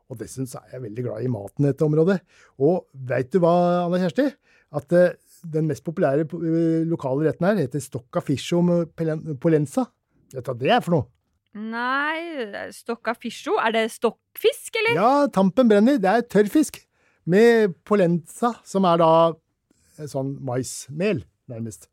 Og 0.08 0.20
dessuten 0.20 0.48
så 0.48 0.62
er 0.62 0.76
jeg 0.76 0.84
veldig 0.86 1.04
glad 1.04 1.24
i 1.26 1.30
maten 1.32 1.66
i 1.66 1.68
dette 1.68 1.84
området. 1.84 2.16
Og 2.62 2.86
veit 3.10 3.28
du 3.34 3.40
hva, 3.42 3.52
Anna 3.82 4.00
Kjersti? 4.00 4.30
At 4.78 4.94
eh, 4.96 5.18
den 5.52 5.68
mest 5.68 5.84
populære 5.84 6.24
eh, 6.24 6.86
lokale 6.88 7.26
retten 7.28 7.48
her 7.48 7.60
heter 7.60 7.82
stocca 7.82 8.22
fiscio 8.24 8.62
polenza. 9.42 9.84
Vet 10.32 10.46
du 10.46 10.50
hva 10.52 10.56
det 10.62 10.72
er 10.78 10.86
for 10.86 10.96
noe? 10.96 11.08
Nei, 11.56 12.46
stocca 12.76 13.12
fiscio? 13.20 13.56
Er 13.60 13.74
det 13.76 13.86
stokkfisk, 13.94 14.80
eller? 14.80 14.96
Ja, 14.96 15.10
tampen 15.32 15.68
brenner. 15.68 16.00
Det 16.00 16.12
er 16.12 16.24
tørrfisk 16.24 16.80
med 17.28 17.76
polenza, 17.84 18.54
som 18.64 18.88
er 18.88 19.02
da 19.02 19.12
sånn 20.08 20.36
maismel, 20.44 21.24
nærmest. 21.50 21.88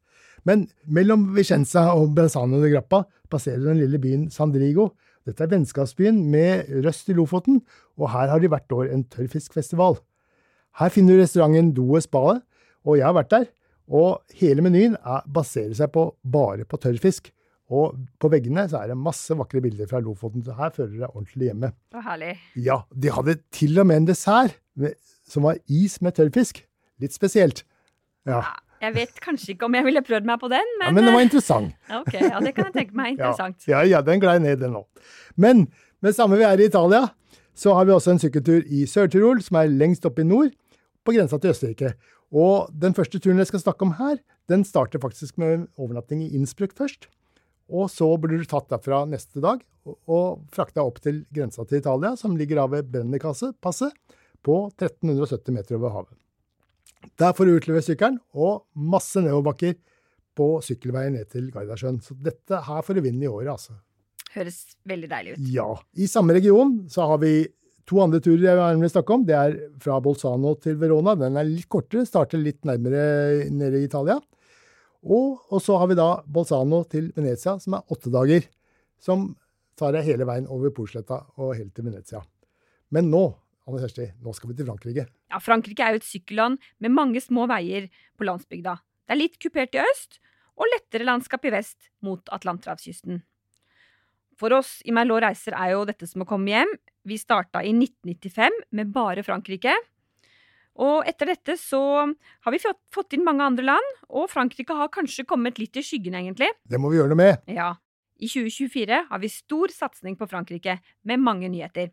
Men 0.47 0.67
mellom 0.85 1.29
Vicenza 1.35 1.89
og 1.95 2.13
Benzano 2.17 2.59
de 2.61 2.71
Grappa 2.73 3.03
passerer 3.31 3.63
den 3.63 3.79
lille 3.79 3.99
byen 4.01 4.29
Sandrigo. 4.33 4.89
Dette 5.23 5.45
er 5.45 5.51
vennskapsbyen 5.53 6.17
med 6.31 6.67
røst 6.83 7.07
i 7.09 7.15
Lofoten, 7.15 7.61
og 7.95 8.09
her 8.11 8.31
har 8.33 8.41
de 8.43 8.49
hvert 8.51 8.75
år 8.75 8.89
en 8.91 9.05
tørrfiskfestival. 9.07 9.95
Her 10.79 10.91
finner 10.91 11.15
du 11.15 11.23
restauranten 11.23 11.71
Doe 11.77 12.01
Spade, 12.03 12.41
og 12.83 12.97
jeg 12.99 13.07
har 13.07 13.15
vært 13.15 13.31
der. 13.31 13.45
Og 13.93 14.35
hele 14.39 14.63
menyen 14.65 14.97
er, 14.99 15.23
baserer 15.31 15.73
seg 15.77 15.91
på, 15.95 16.09
bare 16.23 16.67
på 16.67 16.79
tørrfisk. 16.81 17.29
Og 17.73 17.95
på 18.19 18.29
veggene 18.31 18.65
så 18.69 18.81
er 18.81 18.91
det 18.91 18.99
masse 18.99 19.35
vakre 19.37 19.61
bilder 19.63 19.87
fra 19.89 20.01
Lofoten. 20.03 20.43
Så 20.43 20.55
her 20.57 20.73
føler 20.75 20.91
du 20.91 20.99
deg 21.05 21.13
ordentlig 21.13 21.49
hjemme. 21.49 21.71
Det 21.91 21.99
var 21.99 22.07
herlig. 22.11 22.33
Ja, 22.59 22.81
De 22.91 23.13
hadde 23.15 23.37
til 23.55 23.79
og 23.79 23.87
med 23.89 24.01
en 24.01 24.09
dessert 24.11 24.59
med, 24.75 24.97
som 25.29 25.47
var 25.47 25.61
is 25.71 25.99
med 26.03 26.17
tørrfisk. 26.19 26.63
Litt 27.01 27.15
spesielt. 27.15 27.63
Ja. 28.27 28.43
Jeg 28.83 28.95
vet 28.97 29.19
kanskje 29.23 29.53
ikke 29.53 29.67
om 29.69 29.75
jeg 29.77 29.85
ville 29.85 30.01
prøvd 30.03 30.25
meg 30.27 30.39
på 30.41 30.49
den, 30.51 30.71
men 30.79 30.89
Ja, 30.89 30.93
Men 30.95 31.07
den 31.07 31.15
var 31.15 31.23
interessant. 31.23 31.75
ok, 32.01 32.13
ja, 32.19 32.39
Det 32.43 32.53
kan 32.55 32.67
jeg 32.67 32.73
tenke 32.75 32.97
meg. 32.99 33.11
Interessant. 33.15 33.67
Ja, 33.67 33.79
ja, 33.79 33.97
ja 33.97 34.01
den 34.03 34.19
glei 34.19 34.39
ned, 34.43 34.59
den 34.59 34.75
òg. 34.75 34.87
Men 35.35 35.67
med 36.03 36.15
samme 36.17 36.39
vi 36.39 36.43
er 36.43 36.59
i 36.59 36.67
Italia, 36.67 37.07
så 37.55 37.73
har 37.77 37.87
vi 37.87 37.93
også 37.95 38.11
en 38.11 38.19
sykkeltur 38.19 38.65
i 38.67 38.83
Sør-Tirol, 38.89 39.39
som 39.45 39.61
er 39.61 39.71
lengst 39.71 40.05
oppe 40.09 40.23
i 40.23 40.27
nord, 40.27 40.51
på 41.05 41.15
grensa 41.15 41.39
til 41.39 41.53
Østerrike. 41.53 41.93
Og 42.33 42.71
den 42.73 42.95
første 42.97 43.19
turen 43.21 43.39
jeg 43.39 43.51
skal 43.51 43.61
snakke 43.61 43.85
om 43.85 43.93
her, 43.99 44.17
den 44.49 44.65
starter 44.67 44.99
faktisk 44.99 45.37
med 45.37 45.67
overnatting 45.77 46.23
i 46.25 46.33
Innsbruck 46.35 46.73
først. 46.75 47.07
Og 47.71 47.87
så 47.93 48.09
blir 48.19 48.41
du 48.41 48.49
tatt 48.49 48.67
derfra 48.73 49.03
neste 49.07 49.39
dag 49.43 49.61
og, 49.87 49.95
og 50.09 50.43
frakta 50.51 50.83
opp 50.83 50.99
til 51.03 51.23
grensa 51.33 51.63
til 51.63 51.79
Italia, 51.79 52.17
som 52.19 52.35
ligger 52.35 52.65
av 52.65 52.73
ved 52.75 52.91
Brennikasse-passet 52.91 53.95
på 54.43 54.57
1370 54.75 55.55
meter 55.55 55.79
over 55.79 55.95
havet. 55.95 56.22
Der 57.19 57.33
får 57.35 57.47
du 57.47 57.55
utlevert 57.57 57.87
sykkelen 57.87 58.19
og 58.33 58.63
masse 58.73 59.21
nedoverbakker 59.21 59.75
på 60.37 60.47
sykkelveien 60.65 61.17
ned 61.17 61.29
til 61.31 61.49
Gardasjøen. 61.53 61.99
Så 62.01 62.15
dette 62.17 62.61
her 62.67 62.85
får 62.85 62.97
du 62.97 63.03
vinne 63.05 63.27
i 63.27 63.31
året, 63.31 63.51
altså. 63.53 63.77
Høres 64.33 64.63
veldig 64.89 65.09
deilig 65.11 65.35
ut. 65.35 65.43
Ja. 65.53 65.67
I 65.93 66.07
samme 66.09 66.33
region 66.33 66.79
så 66.89 67.05
har 67.11 67.21
vi 67.21 67.35
To 67.91 67.99
andre 67.99 68.21
turer 68.23 68.45
jeg 68.55 68.75
vil 68.79 68.91
snakke 68.91 69.11
om, 69.11 69.23
det 69.27 69.35
er 69.35 69.55
fra 69.83 69.97
Bolzano 69.99 70.53
til 70.63 70.77
Verona. 70.79 71.17
Den 71.19 71.35
er 71.35 71.49
litt 71.49 71.67
kortere, 71.67 72.05
starter 72.07 72.39
litt 72.39 72.61
nærmere 72.63 73.49
nede 73.51 73.81
i 73.81 73.89
Italia. 73.89 74.15
Og, 75.03 75.41
og, 75.49 75.57
så 75.59 75.75
har 75.81 75.89
vi 75.91 75.97
da 75.99 76.07
Bolzano 76.23 76.85
til 76.87 77.09
Venezia, 77.15 77.57
som 77.59 77.75
er 77.75 77.91
åtte 77.91 78.11
dager. 78.13 78.47
Som 79.03 79.33
tar 79.75 79.91
deg 79.97 80.07
hele 80.07 80.27
veien 80.29 80.47
over 80.47 80.71
Polsletta 80.71 81.19
og 81.35 81.57
helt 81.57 81.73
til 81.75 81.89
Venezia. 81.89 82.21
Men 82.95 83.11
nå, 83.11 83.25
Anne 83.63 83.79
Kjersti, 83.79 84.09
nå 84.19 84.33
skal 84.35 84.51
vi 84.51 84.57
til 84.59 84.67
Frankrike. 84.67 85.05
Ja, 85.31 85.39
Frankrike 85.39 85.85
er 85.85 85.95
jo 85.95 86.01
et 86.01 86.07
sykkelland 86.07 86.59
med 86.83 86.91
mange 86.91 87.21
små 87.23 87.45
veier 87.47 87.87
på 88.19 88.27
landsbygda. 88.27 88.75
Det 89.07 89.15
er 89.15 89.19
litt 89.21 89.37
kupert 89.39 89.77
i 89.77 89.83
øst 89.83 90.19
og 90.59 90.67
lettere 90.69 91.07
landskap 91.07 91.45
i 91.47 91.53
vest 91.53 91.87
mot 92.03 92.27
Atlanterhavskysten. 92.35 93.21
For 94.39 94.53
oss 94.57 94.81
i 94.83 94.93
Merlot 94.95 95.23
Reiser 95.23 95.55
er 95.55 95.73
jo 95.73 95.85
dette 95.87 96.09
som 96.09 96.25
å 96.25 96.27
komme 96.27 96.51
hjem. 96.51 96.75
Vi 97.07 97.19
starta 97.21 97.63
i 97.63 97.71
1995 97.71 98.59
med 98.75 98.91
bare 98.93 99.23
Frankrike. 99.23 99.75
Og 100.83 101.07
etter 101.07 101.29
dette 101.29 101.55
så 101.61 101.79
har 102.09 102.53
vi 102.53 102.61
fått 102.93 103.13
inn 103.13 103.25
mange 103.25 103.45
andre 103.45 103.65
land, 103.67 103.89
og 104.09 104.31
Frankrike 104.31 104.75
har 104.75 104.91
kanskje 104.93 105.27
kommet 105.29 105.61
litt 105.61 105.77
i 105.77 105.85
skyggen, 105.85 106.17
egentlig. 106.17 106.49
Det 106.65 106.79
må 106.81 106.89
vi 106.89 106.97
gjøre 106.97 107.13
noe 107.13 107.21
med. 107.21 107.43
Ja. 107.45 107.75
I 108.17 108.29
2024 108.29 109.03
har 109.11 109.21
vi 109.21 109.29
stor 109.29 109.73
satsing 109.73 110.17
på 110.17 110.27
Frankrike, 110.31 110.79
med 111.05 111.21
mange 111.21 111.51
nyheter. 111.53 111.91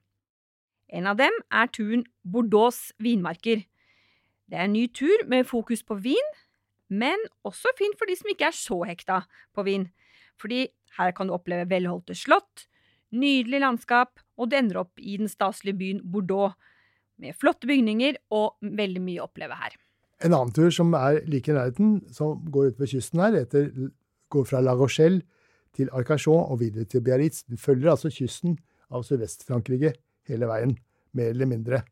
En 0.91 1.07
av 1.07 1.19
dem 1.21 1.35
er 1.55 1.71
turen 1.71 2.03
Bordeaux 2.27 2.91
vinmarker. 2.99 3.63
Det 4.51 4.59
er 4.59 4.67
en 4.67 4.75
ny 4.75 4.89
tur 4.91 5.23
med 5.31 5.47
fokus 5.47 5.85
på 5.87 5.97
vin, 6.03 6.31
men 6.91 7.21
også 7.47 7.71
fint 7.79 7.95
for 7.99 8.11
de 8.11 8.17
som 8.19 8.31
ikke 8.33 8.49
er 8.49 8.57
så 8.57 8.81
hekta 8.89 9.21
på 9.55 9.65
vin. 9.67 9.87
Fordi 10.41 10.65
her 10.99 11.15
kan 11.15 11.31
du 11.31 11.37
oppleve 11.37 11.69
velholdte 11.71 12.17
slott, 12.19 12.67
nydelig 13.15 13.63
landskap, 13.63 14.19
og 14.39 14.51
du 14.51 14.59
ender 14.59 14.83
opp 14.83 14.99
i 14.99 15.17
den 15.21 15.31
staselige 15.31 15.79
byen 15.79 16.03
Bordeaux, 16.03 16.59
med 17.21 17.37
flotte 17.37 17.69
bygninger 17.69 18.17
og 18.33 18.57
veldig 18.65 19.01
mye 19.05 19.21
å 19.21 19.27
oppleve 19.29 19.59
her. 19.61 19.75
En 20.25 20.33
annen 20.33 20.55
tur 20.57 20.71
som 20.73 20.95
er 20.97 21.21
like 21.29 21.53
i 21.53 21.55
nærheten, 21.57 21.99
som 22.17 22.41
går 22.53 22.73
ut 22.73 22.81
ved 22.81 22.91
kysten 22.95 23.21
her, 23.21 23.37
heter, 23.37 23.69
går 24.33 24.47
fra 24.49 24.63
La 24.65 24.73
Rochelle 24.77 25.21
til 25.77 25.93
Arcachon 25.93 26.47
og 26.49 26.63
videre 26.63 26.89
til 26.89 27.05
Biarritz. 27.05 27.45
Du 27.45 27.61
følger 27.61 27.93
altså 27.93 28.09
kysten 28.13 28.57
av 28.89 29.05
Sørvest-Frankrike 29.05 29.93
hele 30.31 30.49
veien, 30.51 30.77
mer 31.17 31.35
eller 31.35 31.51
mindre. 31.51 31.83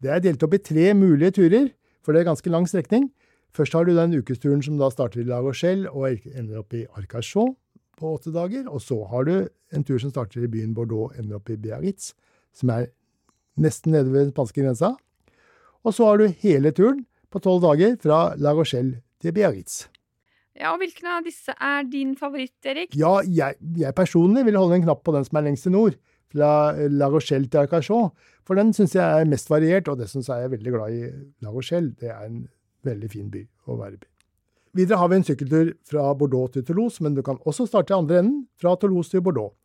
Det 0.00 0.12
er 0.12 0.22
delt 0.24 0.42
opp 0.42 0.56
i 0.56 0.62
tre 0.64 0.92
mulige 0.96 1.36
turer, 1.38 1.70
for 2.04 2.12
det 2.12 2.22
er 2.22 2.30
ganske 2.30 2.52
lang 2.52 2.68
strekning. 2.68 3.10
Først 3.56 3.74
har 3.74 3.84
du 3.84 3.92
den 3.96 4.14
ukesturen 4.14 4.62
som 4.62 4.78
da 4.78 4.88
starter 4.92 5.22
i 5.22 5.26
La 5.26 5.40
Rochelle 5.42 5.90
og 5.90 6.22
ender 6.30 6.62
opp 6.62 6.74
i 6.76 6.86
Arcachon 6.96 7.56
på 7.98 8.14
åtte 8.14 8.32
dager. 8.34 8.66
Og 8.70 8.82
så 8.84 9.02
har 9.10 9.26
du 9.26 9.34
en 9.74 9.86
tur 9.86 9.98
som 10.00 10.12
starter 10.12 10.46
i 10.46 10.50
byen 10.50 10.74
Bordeaux 10.76 11.10
og 11.10 11.20
ender 11.20 11.40
opp 11.40 11.50
i 11.50 11.58
Biarritz, 11.60 12.14
som 12.56 12.72
er 12.74 12.90
nesten 13.60 13.92
nede 13.96 14.12
ved 14.12 14.28
den 14.28 14.34
spanske 14.34 14.62
grensa. 14.62 14.94
Og 15.84 15.96
så 15.96 16.06
har 16.06 16.20
du 16.20 16.28
hele 16.42 16.72
turen 16.76 17.04
på 17.30 17.42
tolv 17.42 17.64
dager 17.64 17.96
fra 18.02 18.20
La 18.38 18.54
Rochelle 18.56 19.02
til 19.20 19.34
Biarritz. 19.34 19.88
Ja, 20.60 20.74
og 20.74 20.80
Hvilken 20.82 21.08
av 21.08 21.24
disse 21.24 21.54
er 21.56 21.84
din 21.88 22.12
favoritt, 22.18 22.58
Erik? 22.68 22.94
Ja, 22.98 23.20
jeg, 23.24 23.56
jeg 23.80 23.96
personlig 23.96 24.44
vil 24.48 24.58
holde 24.60 24.76
en 24.76 24.84
knapp 24.84 25.02
på 25.06 25.14
den 25.14 25.24
som 25.24 25.38
er 25.40 25.46
lengst 25.46 25.64
til 25.66 25.74
nord. 25.74 25.96
Fra 26.30 26.50
La 26.88 27.08
Rochelle 27.10 27.48
til 27.50 27.64
Arcachon. 27.64 28.10
For 28.46 28.58
den 28.58 28.72
syns 28.76 28.94
jeg 28.94 29.02
er 29.02 29.28
mest 29.28 29.50
variert, 29.50 29.88
og 29.90 29.98
dessuten 29.98 30.26
er 30.34 30.44
jeg 30.44 30.54
veldig 30.56 30.72
glad 30.76 30.94
i 30.94 31.10
La 31.44 31.52
Rochelle. 31.54 31.92
Det 31.98 32.10
er 32.10 32.22
en 32.26 32.44
veldig 32.86 33.10
fin 33.12 33.28
by 33.30 33.44
å 33.66 33.76
være 33.80 33.98
i. 33.98 34.10
Videre 34.78 35.00
har 35.00 35.10
vi 35.10 35.18
en 35.18 35.26
sykkeltur 35.26 35.72
fra 35.90 36.12
Bordeaux 36.14 36.52
til 36.54 36.62
Toulouse, 36.66 37.02
men 37.02 37.16
du 37.16 37.24
kan 37.26 37.40
også 37.42 37.66
starte 37.66 37.90
i 37.90 37.96
andre 37.96 38.20
enden, 38.22 38.44
fra 38.60 38.76
Toulouse 38.78 39.10
til 39.10 39.22
Bordeaux. 39.26 39.56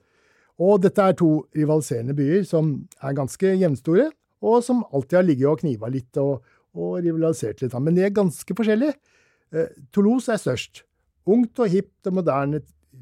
Og 0.58 0.80
dette 0.82 1.04
er 1.04 1.17
to 1.19 1.45
rivaliserende 1.56 2.15
byer 2.17 2.45
som 2.47 2.71
er 3.04 3.17
ganske 3.17 3.51
jevnstore, 3.60 4.10
og 4.45 4.63
som 4.65 4.84
alltid 4.93 5.19
har 5.19 5.28
ligget 5.28 5.51
og 5.51 5.62
kniva 5.62 5.89
litt 5.91 6.17
og, 6.21 6.45
og 6.73 6.97
rivalisert 7.04 7.62
litt. 7.62 7.75
Men 7.78 7.97
de 7.97 8.06
er 8.08 8.15
ganske 8.15 8.58
forskjellige. 8.58 8.95
Eh, 9.54 9.69
Toulouse 9.93 10.32
er 10.32 10.41
størst. 10.41 10.84
Ungt 11.25 11.60
og 11.62 11.69
hipt 11.73 12.10
og 12.10 12.17
moderne 12.21 12.62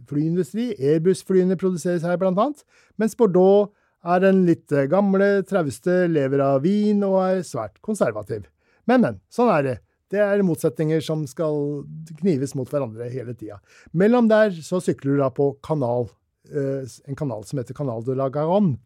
flyindustri. 0.10 0.72
Airbus-flyene 0.80 1.58
produseres 1.60 2.06
her, 2.08 2.20
blant 2.22 2.40
annet. 2.42 2.66
Mens 3.02 3.18
Bordeaux 3.20 3.72
er 4.04 4.24
den 4.24 4.44
litt 4.48 4.72
gamle, 4.92 5.44
trauste, 5.48 6.04
lever 6.12 6.44
av 6.44 6.64
vin 6.66 7.04
og 7.08 7.20
er 7.24 7.44
svært 7.48 7.80
konservativ. 7.86 8.50
Men, 8.90 9.04
men. 9.06 9.20
Sånn 9.32 9.52
er 9.54 9.68
det. 9.68 9.78
Det 10.14 10.22
er 10.22 10.44
motsetninger 10.46 11.02
som 11.02 11.24
skal 11.30 11.86
knives 12.20 12.54
mot 12.58 12.70
hverandre 12.70 13.08
hele 13.10 13.34
tida. 13.38 13.58
Mellom 13.98 14.28
der 14.30 14.54
så 14.62 14.82
sykler 14.84 15.16
du 15.16 15.24
da 15.24 15.32
på 15.34 15.54
kanal, 15.66 16.12
eh, 16.52 16.86
en 17.10 17.18
kanal 17.18 17.48
som 17.50 17.62
heter 17.62 17.74
Canal 17.78 18.06
de 18.06 18.18
la 18.20 18.30
Garonne, 18.30 18.78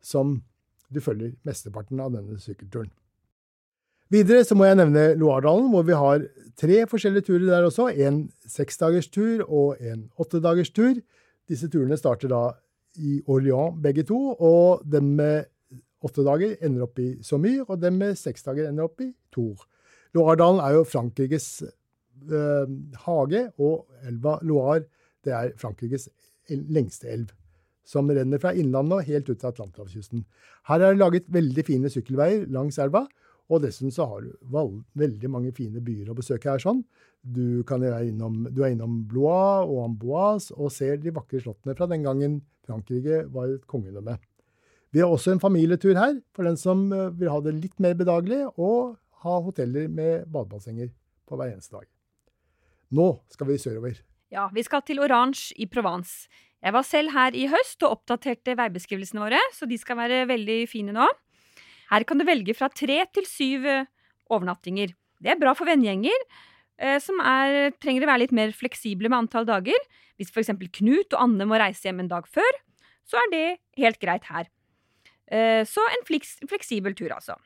som 0.00 0.38
du 0.90 1.00
følger 1.02 1.34
mesteparten 1.46 1.98
av 2.02 2.12
denne 2.14 2.38
sykkelturen. 2.38 2.92
Videre 4.10 4.42
så 4.42 4.56
må 4.58 4.66
jeg 4.66 4.80
nevne 4.80 5.12
Loardalen, 5.18 5.68
hvor 5.70 5.84
vi 5.86 5.94
har 5.94 6.24
tre 6.58 6.82
forskjellige 6.90 7.28
turer 7.28 7.46
der 7.46 7.68
også. 7.68 7.92
En 7.94 8.24
seksdagerstur 8.50 9.44
og 9.46 9.78
en 9.78 10.08
åttedagerstur. 10.18 10.98
Disse 11.50 11.70
turene 11.70 11.98
starter 11.98 12.30
da 12.30 12.42
i 12.98 13.20
Orléans, 13.30 13.78
begge 13.82 14.02
to, 14.08 14.18
og 14.34 14.82
den 14.90 15.14
med 15.18 15.46
åtte 16.02 16.24
dager 16.26 16.56
ender 16.64 16.88
opp 16.88 16.98
i 16.98 17.12
Saumur, 17.22 17.68
og 17.68 17.78
den 17.82 18.00
med 18.00 18.18
seks 18.18 18.42
dager 18.46 18.68
ender 18.68 18.88
opp 18.88 19.02
i 19.04 19.12
Tour. 19.34 19.62
Loardalen 20.16 20.62
er 20.64 20.74
jo 20.74 20.86
Frankrikes 20.88 21.48
eh, 21.62 22.72
hage, 23.04 23.44
og 23.62 23.86
elva 24.08 24.38
Loire 24.42 24.88
det 25.24 25.36
er 25.36 25.54
Frankrikes 25.60 26.08
lengste 26.50 27.10
elv. 27.12 27.30
Som 27.86 28.10
renner 28.10 28.40
fra 28.42 28.52
innlandet 28.56 28.96
og 28.96 29.06
helt 29.06 29.30
ut 29.30 29.38
til 29.38 29.50
Atlanterhavskysten. 29.50 30.24
Her 30.68 30.82
er 30.82 30.94
det 30.94 31.00
laget 31.00 31.30
veldig 31.32 31.64
fine 31.66 31.90
sykkelveier 31.92 32.46
langs 32.50 32.78
elva. 32.82 33.04
Og 33.50 33.64
dessuten 33.64 33.92
så 33.94 34.06
har 34.06 34.22
du 34.22 34.30
veldig 34.98 35.30
mange 35.30 35.52
fine 35.56 35.82
byer 35.82 36.12
å 36.12 36.16
besøke 36.16 36.52
her. 36.52 36.62
sånn. 36.62 36.84
Du, 37.20 37.60
innom, 37.66 38.46
du 38.48 38.62
er 38.62 38.72
innom 38.72 39.02
Blois 39.10 39.66
og 39.66 39.84
Amboise 39.84 40.54
og 40.56 40.70
ser 40.72 40.96
de 41.02 41.12
vakre 41.12 41.42
slottene 41.42 41.74
fra 41.76 41.88
den 41.90 42.06
gangen 42.06 42.40
Frankrike 42.64 43.24
var 43.34 43.50
et 43.50 43.66
kongedømme. 43.66 44.16
Vi 44.90 45.02
har 45.02 45.10
også 45.10 45.34
en 45.34 45.42
familietur 45.42 45.94
her, 45.98 46.18
for 46.34 46.46
den 46.46 46.56
som 46.58 46.88
eh, 46.92 47.10
vil 47.18 47.30
ha 47.30 47.38
det 47.44 47.54
litt 47.58 47.76
mer 47.82 47.94
bedagelig, 47.98 48.42
og 48.58 48.96
ha 49.22 49.38
hoteller 49.44 49.90
med 49.90 50.26
badebassenger 50.32 50.90
på 51.28 51.38
hver 51.38 51.52
eneste 51.52 51.76
dag. 51.76 51.86
Nå 52.90 53.10
skal 53.30 53.50
vi 53.50 53.58
sørover. 53.62 54.00
Ja, 54.34 54.48
vi 54.54 54.64
skal 54.66 54.82
til 54.86 55.02
Orange 55.02 55.54
i 55.58 55.66
Provence. 55.70 56.30
Jeg 56.60 56.74
var 56.74 56.84
selv 56.84 57.14
her 57.14 57.36
i 57.38 57.46
høst 57.50 57.82
og 57.86 58.00
oppdaterte 58.00 58.56
veibeskrivelsene 58.58 59.22
våre, 59.22 59.40
så 59.54 59.68
de 59.70 59.78
skal 59.80 59.98
være 60.00 60.24
veldig 60.30 60.58
fine 60.70 60.94
nå. 60.96 61.06
Her 61.90 62.06
kan 62.06 62.20
du 62.20 62.26
velge 62.26 62.54
fra 62.54 62.70
tre 62.70 63.02
til 63.14 63.26
syv 63.26 63.66
eh, 63.66 63.90
overnattinger. 64.30 64.94
Det 65.20 65.32
er 65.32 65.40
bra 65.40 65.54
for 65.58 65.68
vennegjenger 65.68 66.16
eh, 66.16 66.98
som 67.02 67.18
er, 67.24 67.74
trenger 67.82 68.06
å 68.06 68.10
være 68.12 68.24
litt 68.24 68.36
mer 68.36 68.54
fleksible 68.56 69.10
med 69.10 69.24
antall 69.24 69.48
dager. 69.48 69.78
Hvis 70.20 70.30
f.eks. 70.30 70.52
Knut 70.78 71.16
og 71.16 71.20
Anne 71.24 71.48
må 71.48 71.58
reise 71.60 71.88
hjem 71.88 72.04
en 72.04 72.10
dag 72.12 72.28
før, 72.30 72.58
så 73.08 73.18
er 73.24 73.30
det 73.34 73.46
helt 73.80 74.00
greit 74.02 74.28
her. 74.30 74.50
Eh, 75.30 75.62
så 75.66 75.82
en 75.96 76.06
fleksibel 76.06 76.94
tur, 76.98 77.10
altså. 77.16 77.38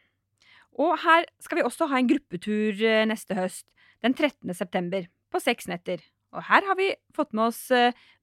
Og 0.74 0.96
her 1.04 1.28
skal 1.42 1.61
vi 1.61 1.64
også 1.64 1.87
ha 1.92 2.00
en 2.00 2.11
gruppetur 2.11 2.80
neste 3.07 3.37
høst, 3.38 3.68
den 4.02 4.16
13. 4.16 4.50
september, 4.59 5.07
på 5.30 5.40
seks 5.40 5.70
netter. 5.70 6.02
Og 6.35 6.42
her 6.48 6.66
har 6.66 6.76
vi 6.76 6.88
fått 7.14 7.30
med 7.30 7.52
oss 7.52 7.68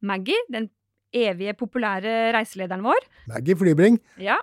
Maggie, 0.03 0.36
den 0.51 0.67
evige 1.15 1.55
populære 1.55 2.34
reiselederen 2.36 2.84
vår. 2.84 3.07
Maggie 3.31 3.55
Flybring. 3.55 4.01
Ja. 4.19 4.36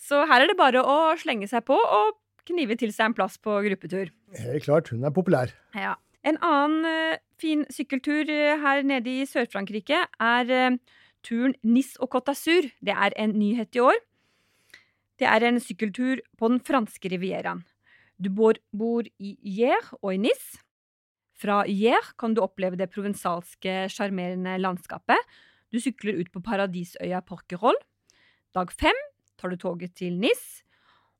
Så 0.00 0.24
her 0.26 0.42
er 0.42 0.50
det 0.50 0.58
bare 0.58 0.80
å 0.80 0.98
slenge 1.20 1.48
seg 1.50 1.66
på 1.68 1.76
og 1.76 2.16
knive 2.48 2.76
til 2.80 2.92
seg 2.94 3.10
en 3.10 3.16
plass 3.18 3.36
på 3.42 3.58
gruppetur. 3.66 4.10
Helt 4.38 4.64
klart, 4.64 4.88
hun 4.92 5.04
er 5.04 5.14
populær. 5.14 5.52
Ja. 5.76 5.96
En 6.26 6.36
annen 6.44 6.84
uh, 6.84 7.20
fin 7.40 7.62
sykkeltur 7.72 8.28
her 8.60 8.82
nede 8.84 9.08
i 9.08 9.26
Sør-Frankrike 9.28 10.02
er 10.04 10.50
uh, 10.52 10.76
turen 11.24 11.54
Nis 11.64 11.94
og 12.00 12.10
Côte 12.12 12.32
d'Azur. 12.32 12.68
Det 12.84 12.92
er 12.92 13.16
en 13.16 13.36
nyhet 13.38 13.76
i 13.76 13.84
år. 13.84 14.00
Det 15.20 15.28
er 15.28 15.44
en 15.44 15.60
sykkeltur 15.60 16.20
på 16.40 16.48
den 16.48 16.60
franske 16.64 17.12
rivieraen. 17.12 17.62
Du 18.20 18.28
bor, 18.32 18.58
bor 18.76 19.06
i 19.20 19.36
Hier 19.40 19.80
og 20.00 20.12
i 20.14 20.20
Nis. 20.20 20.60
Fra 21.40 21.62
Hier 21.64 22.04
kan 22.20 22.34
du 22.36 22.42
oppleve 22.44 22.76
det 22.76 22.90
provensalske, 22.92 23.86
sjarmerende 23.92 24.58
landskapet. 24.60 25.20
Du 25.72 25.80
sykler 25.80 26.20
ut 26.20 26.28
på 26.32 26.42
paradisøya 26.44 27.22
Porquerolles. 27.24 27.84
Dag 28.52 28.72
fem 28.74 28.96
tar 29.40 29.52
du 29.52 29.58
toget 29.60 29.96
til 29.98 30.18
Nis. 30.20 30.60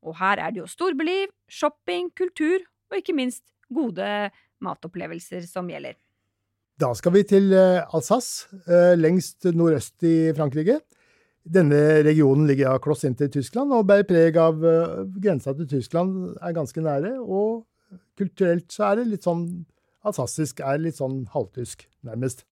Og 0.04 0.16
her 0.20 0.40
er 0.40 0.52
det 0.52 0.62
jo 0.62 0.68
storbeliv, 0.68 1.33
shopping, 1.48 2.12
kultur 2.16 2.61
og 2.90 3.00
ikke 3.00 3.16
minst 3.16 3.44
gode 3.72 4.30
matopplevelser 4.64 5.44
som 5.48 5.68
gjelder. 5.70 5.96
Da 6.80 6.92
skal 6.96 7.12
vi 7.12 7.26
til 7.28 7.50
eh, 7.52 7.83
Alsace, 7.96 8.48
eh, 8.64 8.94
lengst 8.96 9.44
nordøst 9.52 10.00
i 10.09 10.33
Frankrike. 10.37 10.78
Denne 11.44 12.00
regionen 12.04 12.46
ligger 12.48 12.80
kloss 12.85 13.04
inn 13.09 13.16
til 13.16 13.30
Tyskland 13.33 13.72
og 13.72 13.87
bærer 13.88 14.06
preg 14.09 14.37
av 14.38 14.61
uh, 14.61 15.06
grensa 15.24 15.54
til 15.56 15.68
Tyskland 15.70 16.35
er 16.37 16.52
ganske 16.54 16.85
nære. 16.85 17.14
Og 17.20 17.64
kulturelt 18.20 18.68
så 18.72 18.90
er 18.90 19.00
det 19.00 19.06
litt 19.14 19.26
sånn 19.26 19.46
alsassisk 20.06 20.61
er 20.64 20.80
litt 20.80 21.00
sånn 21.00 21.22
halvtysk, 21.33 21.87
nærmest. 22.06 22.44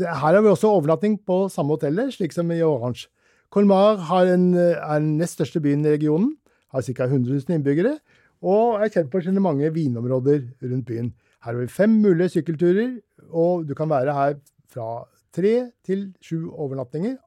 Her 0.00 0.16
har 0.20 0.40
vi 0.40 0.50
også 0.52 0.72
overnatting 0.72 1.18
på 1.28 1.44
samme 1.52 1.76
hotellet, 1.76 2.14
slik 2.16 2.34
som 2.34 2.50
i 2.52 2.60
Orange. 2.64 3.08
Colmar 3.52 4.00
en, 4.32 4.54
er 4.56 4.98
den 4.98 5.18
nest 5.20 5.36
største 5.36 5.60
byen 5.60 5.84
i 5.84 5.92
regionen, 5.92 6.36
har 6.72 6.80
ca. 6.80 7.04
100 7.04 7.28
000 7.28 7.58
innbyggere, 7.58 7.98
og 8.42 8.80
er 8.80 8.88
kjent 8.88 9.12
for 9.12 9.20
sine 9.20 9.42
mange 9.44 9.68
vinområder 9.74 10.46
rundt 10.62 10.86
byen. 10.88 11.12
Her 11.44 11.52
har 11.52 11.60
vi 11.60 11.68
fem 11.68 12.00
mulige 12.00 12.38
sykkelturer, 12.38 12.96
og 13.28 13.68
du 13.68 13.74
kan 13.74 13.90
være 13.90 14.14
her 14.14 14.38
fra 14.72 15.04
tre 15.36 15.70
til 15.84 16.12
sju 16.24 16.48
overnattinger 16.50 17.18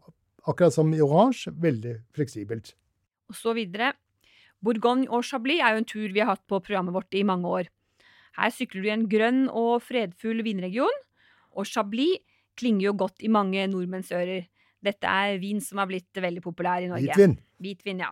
akkurat 0.45 0.73
som 0.73 0.93
i 0.93 1.01
Orange, 1.01 1.51
veldig 1.51 1.99
fleksibelt. 2.13 2.75
og 3.29 3.35
så 3.35 3.53
videre. 3.53 3.93
Bourgogne 4.61 5.09
og 5.09 5.23
Chablis 5.25 5.61
er 5.61 5.73
jo 5.73 5.77
en 5.81 5.85
tur 5.85 6.13
vi 6.13 6.19
har 6.19 6.35
hatt 6.35 6.45
på 6.47 6.59
programmet 6.59 6.93
vårt 6.93 7.13
i 7.13 7.23
mange 7.23 7.47
år. 7.47 7.65
Her 8.37 8.49
sykler 8.49 8.81
du 8.81 8.87
i 8.87 8.93
en 8.93 9.09
grønn 9.09 9.49
og 9.49 9.81
fredfull 9.81 10.43
vinregion, 10.43 11.01
og 11.51 11.65
Chablis 11.65 12.21
klinger 12.57 12.89
jo 12.89 12.95
godt 12.97 13.21
i 13.21 13.27
mange 13.27 13.65
nordmenns 13.67 14.11
ører. 14.11 14.45
Dette 14.85 15.09
er 15.09 15.39
vin 15.41 15.61
som 15.63 15.81
har 15.81 15.89
blitt 15.89 16.21
veldig 16.21 16.43
populær 16.45 16.85
i 16.85 16.89
Norge. 16.91 17.09
Hvitvin. 17.09 17.35
Hvitvin, 17.63 18.03
ja. 18.05 18.11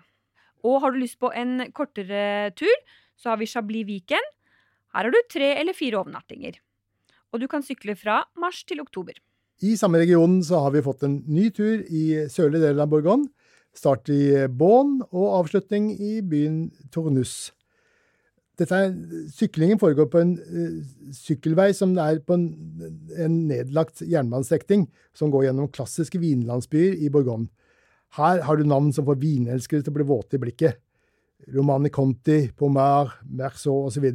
Og 0.64 0.80
har 0.84 0.94
du 0.94 1.02
lyst 1.02 1.20
på 1.22 1.30
en 1.36 1.68
kortere 1.76 2.52
tur, 2.58 2.74
så 3.20 3.34
har 3.34 3.42
vi 3.42 3.50
Chablis 3.52 3.88
Viken. 3.88 4.32
Her 4.94 5.08
har 5.08 5.14
du 5.14 5.20
tre 5.32 5.54
eller 5.60 5.76
fire 5.76 6.00
overnattinger. 6.02 6.60
Og 7.34 7.42
du 7.42 7.48
kan 7.50 7.66
sykle 7.66 7.96
fra 7.98 8.22
mars 8.40 8.62
til 8.70 8.82
oktober. 8.84 9.18
I 9.64 9.76
samme 9.80 10.02
region 10.02 10.40
så 10.46 10.60
har 10.66 10.74
vi 10.74 10.84
fått 10.86 11.06
en 11.06 11.22
ny 11.30 11.50
tur 11.54 11.84
i 11.88 12.26
sørlige 12.32 12.68
del 12.68 12.82
av 12.84 12.90
Bourgogne. 12.92 13.30
Start 13.74 14.10
i 14.14 14.46
Beaune 14.54 15.06
og 15.10 15.40
avslutning 15.40 15.92
i 15.98 16.20
byen 16.22 16.68
Tournus. 16.94 17.54
Dette 18.60 18.80
syklingen 19.34 19.80
foregår 19.82 20.08
på 20.14 20.22
en 20.22 20.34
uh, 20.38 21.10
sykkelvei 21.18 21.72
som 21.74 21.96
er 21.98 22.20
på 22.22 22.36
en, 22.38 22.48
en 23.18 23.38
nedlagt 23.50 24.04
jernbanestrekning 24.06 24.86
som 25.18 25.34
går 25.34 25.48
gjennom 25.48 25.72
klassiske 25.74 26.22
vinlandsbyer 26.22 27.00
i 27.02 27.10
Bourgogne. 27.14 27.50
Her 28.14 28.44
har 28.46 28.60
du 28.60 28.68
navn 28.70 28.92
som 28.94 29.08
får 29.08 29.18
vinelskere 29.24 29.82
til 29.82 29.90
å 29.90 29.98
bli 29.98 30.06
våte 30.06 30.38
i 30.38 30.44
blikket. 30.44 30.78
Romani 31.54 31.90
Conti, 31.90 32.52
Pomar, 32.56 33.18
Merceau 33.26 33.88
osv. 33.88 34.06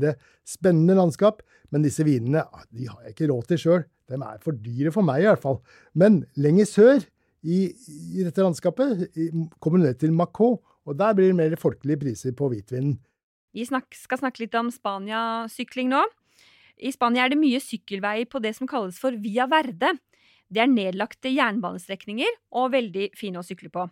Spennende 0.46 0.96
landskap, 0.96 1.42
men 1.74 1.84
disse 1.84 2.06
vinene 2.06 2.44
ah, 2.46 2.62
de 2.70 2.86
har 2.88 3.02
jeg 3.04 3.16
ikke 3.16 3.30
råd 3.32 3.50
til 3.50 3.62
sjøl. 3.64 3.84
De 4.08 4.16
er 4.16 4.38
for 4.44 4.56
dyre 4.56 4.92
for 4.94 5.04
meg, 5.04 5.24
i 5.24 5.28
hvert 5.28 5.42
fall. 5.42 5.58
Men 5.98 6.22
lenger 6.38 6.70
sør 6.70 7.02
i, 7.42 7.66
i 7.68 8.24
dette 8.24 8.44
landskapet 8.44 9.04
kommer 9.58 9.82
du 9.82 9.88
ned 9.88 9.98
til 10.00 10.14
Macau, 10.16 10.60
og 10.88 10.96
der 10.96 11.18
blir 11.18 11.32
det 11.32 11.38
mer 11.42 11.58
folkelige 11.60 12.00
priser 12.06 12.38
på 12.38 12.48
hvitvinen. 12.52 12.96
Vi 13.58 13.64
snak 13.66 13.90
skal 13.96 14.20
snakke 14.20 14.44
litt 14.44 14.54
om 14.54 14.68
Spania-sykling 14.70 15.88
nå. 15.90 16.04
I 16.78 16.92
Spania 16.94 17.24
er 17.24 17.32
det 17.32 17.40
mye 17.40 17.58
sykkelvei 17.58 18.20
på 18.30 18.38
det 18.44 18.52
som 18.54 18.68
kalles 18.70 19.00
for 19.02 19.16
Via 19.18 19.48
Verde. 19.50 19.96
Det 20.46 20.62
er 20.62 20.70
nedlagte 20.70 21.32
jernbanestrekninger 21.32 22.38
og 22.54 22.70
veldig 22.76 23.08
fine 23.18 23.42
å 23.42 23.46
sykle 23.46 23.72
på. 23.74 23.88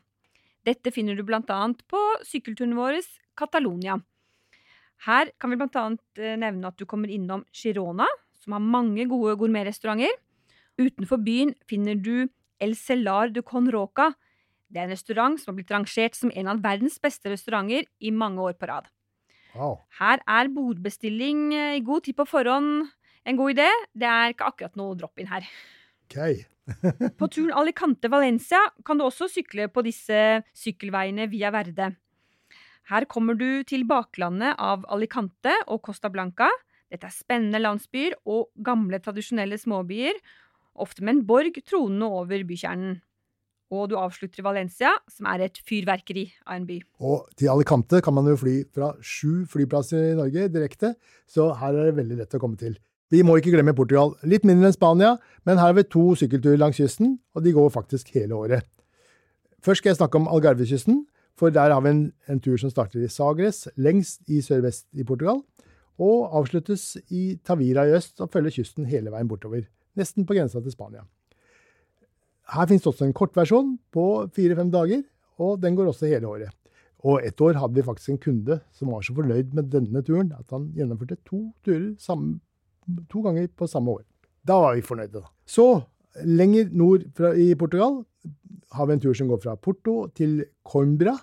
Dette 0.63 0.93
finner 0.95 1.19
du 1.19 1.25
annet 1.27 1.83
på 1.91 1.99
sykkelturen 2.23 2.79
vår 2.79 3.01
Catalonia. 3.35 3.99
Her 5.03 5.35
kan 5.35 5.51
vi 5.51 5.59
annet 5.83 6.23
eh, 6.23 6.39
nevne 6.39 6.71
at 6.71 6.79
du 6.79 6.87
kommer 6.87 7.11
innom 7.11 7.43
Girona, 7.51 8.07
som 8.39 8.55
har 8.55 8.63
mange 8.63 9.05
gode 9.11 9.35
gourmetrestauranter. 9.35 10.15
Utenfor 10.79 11.19
byen 11.27 11.57
finner 11.67 11.99
du 11.99 12.29
El 12.63 12.79
Celar 12.79 13.35
de 13.35 13.43
Conroca. 13.43 14.13
Det 14.71 14.79
er 14.79 14.87
en 14.87 14.95
restaurant 14.95 15.41
som 15.41 15.53
har 15.53 15.59
blitt 15.59 15.75
rangert 15.75 16.15
som 16.15 16.31
en 16.31 16.55
av 16.55 16.63
verdens 16.63 17.01
beste 17.03 17.35
restauranter 17.35 17.91
i 17.99 18.15
mange 18.15 18.47
år 18.47 18.55
på 18.55 18.71
rad. 18.71 18.87
Wow. 19.57 19.81
Her 19.99 20.21
er 20.29 20.53
bordbestilling 20.53 21.49
eh, 21.57 21.79
i 21.79 21.85
god 21.85 22.07
tid 22.07 22.19
på 22.19 22.29
forhånd 22.29 22.87
en 23.27 23.39
god 23.39 23.57
idé. 23.57 23.71
Det 23.97 24.09
er 24.09 24.35
ikke 24.35 24.51
akkurat 24.51 24.77
noe 24.79 24.97
drop-in 24.99 25.31
her. 25.31 25.47
Okay. 26.07 26.45
på 27.19 27.29
turen 27.31 27.55
Alicante-Valencia 27.55 28.61
kan 28.87 28.99
du 28.99 29.07
også 29.07 29.29
sykle 29.31 29.69
på 29.73 29.85
disse 29.87 30.43
sykkelveiene 30.57 31.29
via 31.31 31.53
Verde. 31.55 31.93
Her 32.91 33.07
kommer 33.11 33.35
du 33.39 33.65
til 33.67 33.83
baklandet 33.89 34.55
av 34.63 34.85
Alicante 34.95 35.55
og 35.67 35.83
Costa 35.89 36.11
Blanca. 36.13 36.49
Dette 36.93 37.09
er 37.09 37.15
spennende 37.15 37.59
landsbyer 37.59 38.15
og 38.31 38.53
gamle, 38.63 39.01
tradisjonelle 39.03 39.59
småbyer, 39.59 40.21
ofte 40.79 41.03
med 41.03 41.17
en 41.17 41.25
borg 41.27 41.59
tronende 41.67 42.07
over 42.07 42.45
bykjernen. 42.47 43.01
Og 43.75 43.89
du 43.91 43.97
avslutter 43.99 44.43
i 44.43 44.47
Valencia, 44.47 44.93
som 45.11 45.27
er 45.27 45.49
et 45.49 45.59
fyrverkeri 45.67 46.29
av 46.47 46.61
en 46.61 46.67
by. 46.69 46.77
Og 47.03 47.25
til 47.39 47.51
Alicante 47.51 47.99
kan 48.05 48.15
man 48.15 48.29
jo 48.31 48.37
fly 48.39 48.61
fra 48.75 48.93
sju 49.03 49.47
flyplasser 49.51 50.13
i 50.13 50.19
Norge 50.19 50.47
direkte, 50.55 50.93
så 51.27 51.51
her 51.59 51.75
er 51.75 51.91
det 51.91 51.97
veldig 51.99 52.21
lett 52.21 52.39
å 52.39 52.43
komme 52.43 52.61
til. 52.61 52.77
Vi 53.11 53.25
må 53.27 53.37
ikke 53.39 53.53
glemme 53.55 53.75
Portugal. 53.75 54.15
Litt 54.27 54.47
mindre 54.47 54.71
enn 54.71 54.75
Spania, 54.75 55.17
men 55.47 55.59
her 55.59 55.71
har 55.71 55.77
vi 55.79 55.87
to 55.91 56.15
sykkelturer 56.19 56.59
langs 56.63 56.79
kysten, 56.79 57.19
og 57.35 57.43
de 57.43 57.55
går 57.55 57.75
faktisk 57.75 58.11
hele 58.15 58.39
året. 58.39 58.67
Først 59.63 59.83
skal 59.83 59.95
jeg 59.95 60.01
snakke 60.01 60.19
om 60.19 60.31
Algarvekysten. 60.31 61.05
For 61.37 61.53
der 61.53 61.73
har 61.73 61.83
vi 61.85 61.93
en, 61.93 62.13
en 62.33 62.41
tur 62.41 62.57
som 62.57 62.73
starter 62.73 63.03
i 63.05 63.11
Sagres, 63.13 63.67
lengst 63.77 64.23
i 64.33 64.41
sørvest 64.41 64.87
i 64.97 65.05
Portugal, 65.05 65.43
og 66.01 66.33
avsluttes 66.39 66.95
i 67.13 67.37
Tavira 67.45 67.85
i 67.85 67.93
øst 67.97 68.23
og 68.25 68.31
følger 68.33 68.57
kysten 68.57 68.89
hele 68.89 69.13
veien 69.13 69.29
bortover, 69.29 69.67
nesten 69.97 70.25
på 70.25 70.37
grensa 70.37 70.63
til 70.65 70.73
Spania. 70.73 71.05
Her 72.55 72.69
finnes 72.71 72.85
det 72.85 72.93
også 72.93 73.07
en 73.09 73.17
kortversjon 73.17 73.75
på 73.95 74.07
fire-fem 74.37 74.71
dager, 74.71 75.03
og 75.43 75.59
den 75.63 75.77
går 75.77 75.91
også 75.91 76.11
hele 76.11 76.29
året. 76.31 76.53
Og 77.07 77.23
et 77.27 77.41
år 77.43 77.59
hadde 77.61 77.77
vi 77.77 77.85
faktisk 77.87 78.15
en 78.15 78.23
kunde 78.23 78.61
som 78.75 78.91
var 78.91 79.05
så 79.05 79.15
fornøyd 79.15 79.53
med 79.55 79.69
denne 79.71 80.03
turen 80.07 80.33
at 80.35 80.51
han 80.55 80.71
gjennomførte 80.75 81.19
to 81.27 81.43
turer 81.67 81.93
samme, 82.03 82.39
to 83.11 83.23
ganger 83.27 83.51
på 83.53 83.69
samme 83.71 83.99
år. 83.99 84.05
Da 84.47 84.59
var 84.63 84.79
vi 84.79 84.87
fornøyde, 84.87 85.21
da. 85.21 85.31
Så 85.47 85.83
lenger 86.25 86.71
nord 86.73 87.05
fra, 87.19 87.35
i 87.35 87.53
Portugal 87.59 88.01
har 88.75 88.89
vi 88.89 88.97
en 88.97 89.03
tur 89.03 89.15
som 89.15 89.29
går 89.31 89.43
fra 89.43 89.57
Porto 89.61 90.07
til 90.17 90.41
Coimbra 90.67 91.15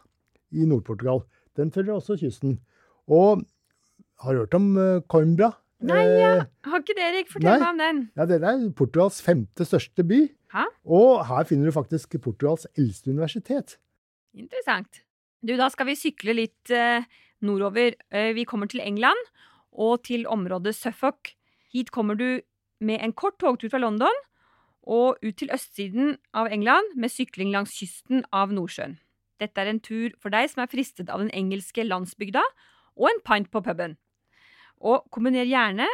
i 0.54 0.68
Nord-Portugal. 0.70 1.24
Den 1.58 1.72
følger 1.74 1.98
også 1.98 2.20
kysten. 2.20 2.60
Og 3.08 3.44
har 4.24 4.34
du 4.34 4.44
hørt 4.44 4.56
om 4.58 4.72
uh, 4.78 5.02
Coimbra? 5.10 5.52
Nei, 5.84 6.04
ja. 6.08 6.30
Eh, 6.38 6.70
har 6.70 6.84
ikke 6.84 6.96
det, 6.96 7.08
Erik? 7.10 7.32
Fortell 7.32 7.60
meg 7.60 7.68
om 7.68 7.82
den. 7.82 7.98
Ja, 8.16 8.28
Det 8.30 8.40
er 8.40 8.62
Portugals 8.78 9.20
femte 9.24 9.66
største 9.68 10.06
by. 10.08 10.22
Hæ? 10.54 10.68
Og 10.86 11.26
her 11.28 11.48
finner 11.50 11.66
du 11.70 11.76
faktisk 11.76 12.16
Portugals 12.22 12.68
eldste 12.78 13.12
universitet. 13.12 13.78
Interessant. 14.34 15.04
Du, 15.42 15.56
da 15.58 15.70
skal 15.74 15.90
vi 15.90 15.98
sykle 16.00 16.36
litt 16.38 16.72
eh, 16.72 17.06
nordover. 17.44 17.98
Uh, 18.14 18.32
vi 18.38 18.46
kommer 18.48 18.70
til 18.72 18.82
England 18.84 19.20
og 19.74 20.04
til 20.08 20.28
området 20.28 20.76
Suffolk. 20.78 21.34
Hit 21.74 21.92
kommer 21.92 22.16
du 22.16 22.42
med 22.80 23.02
en 23.02 23.14
kort 23.14 23.40
togtur 23.42 23.72
fra 23.74 23.82
London 23.82 24.22
og 24.84 25.18
ut 25.24 25.36
til 25.40 25.52
østsiden 25.54 26.18
av 26.36 26.52
England 26.52 26.96
med 27.00 27.12
sykling 27.12 27.54
langs 27.54 27.74
kysten 27.80 28.26
av 28.36 28.52
Nordsjøen. 28.54 28.98
Dette 29.42 29.62
er 29.62 29.72
en 29.72 29.82
tur 29.84 30.14
for 30.22 30.34
deg 30.34 30.50
som 30.52 30.64
er 30.64 30.72
fristet 30.72 31.10
av 31.10 31.24
den 31.24 31.32
engelske 31.34 31.86
landsbygda 31.88 32.44
og 33.00 33.10
en 33.10 33.24
pint 33.26 33.50
på 33.52 33.64
puben. 33.64 33.98
Og 34.84 35.08
kombiner 35.12 35.48
gjerne 35.48 35.88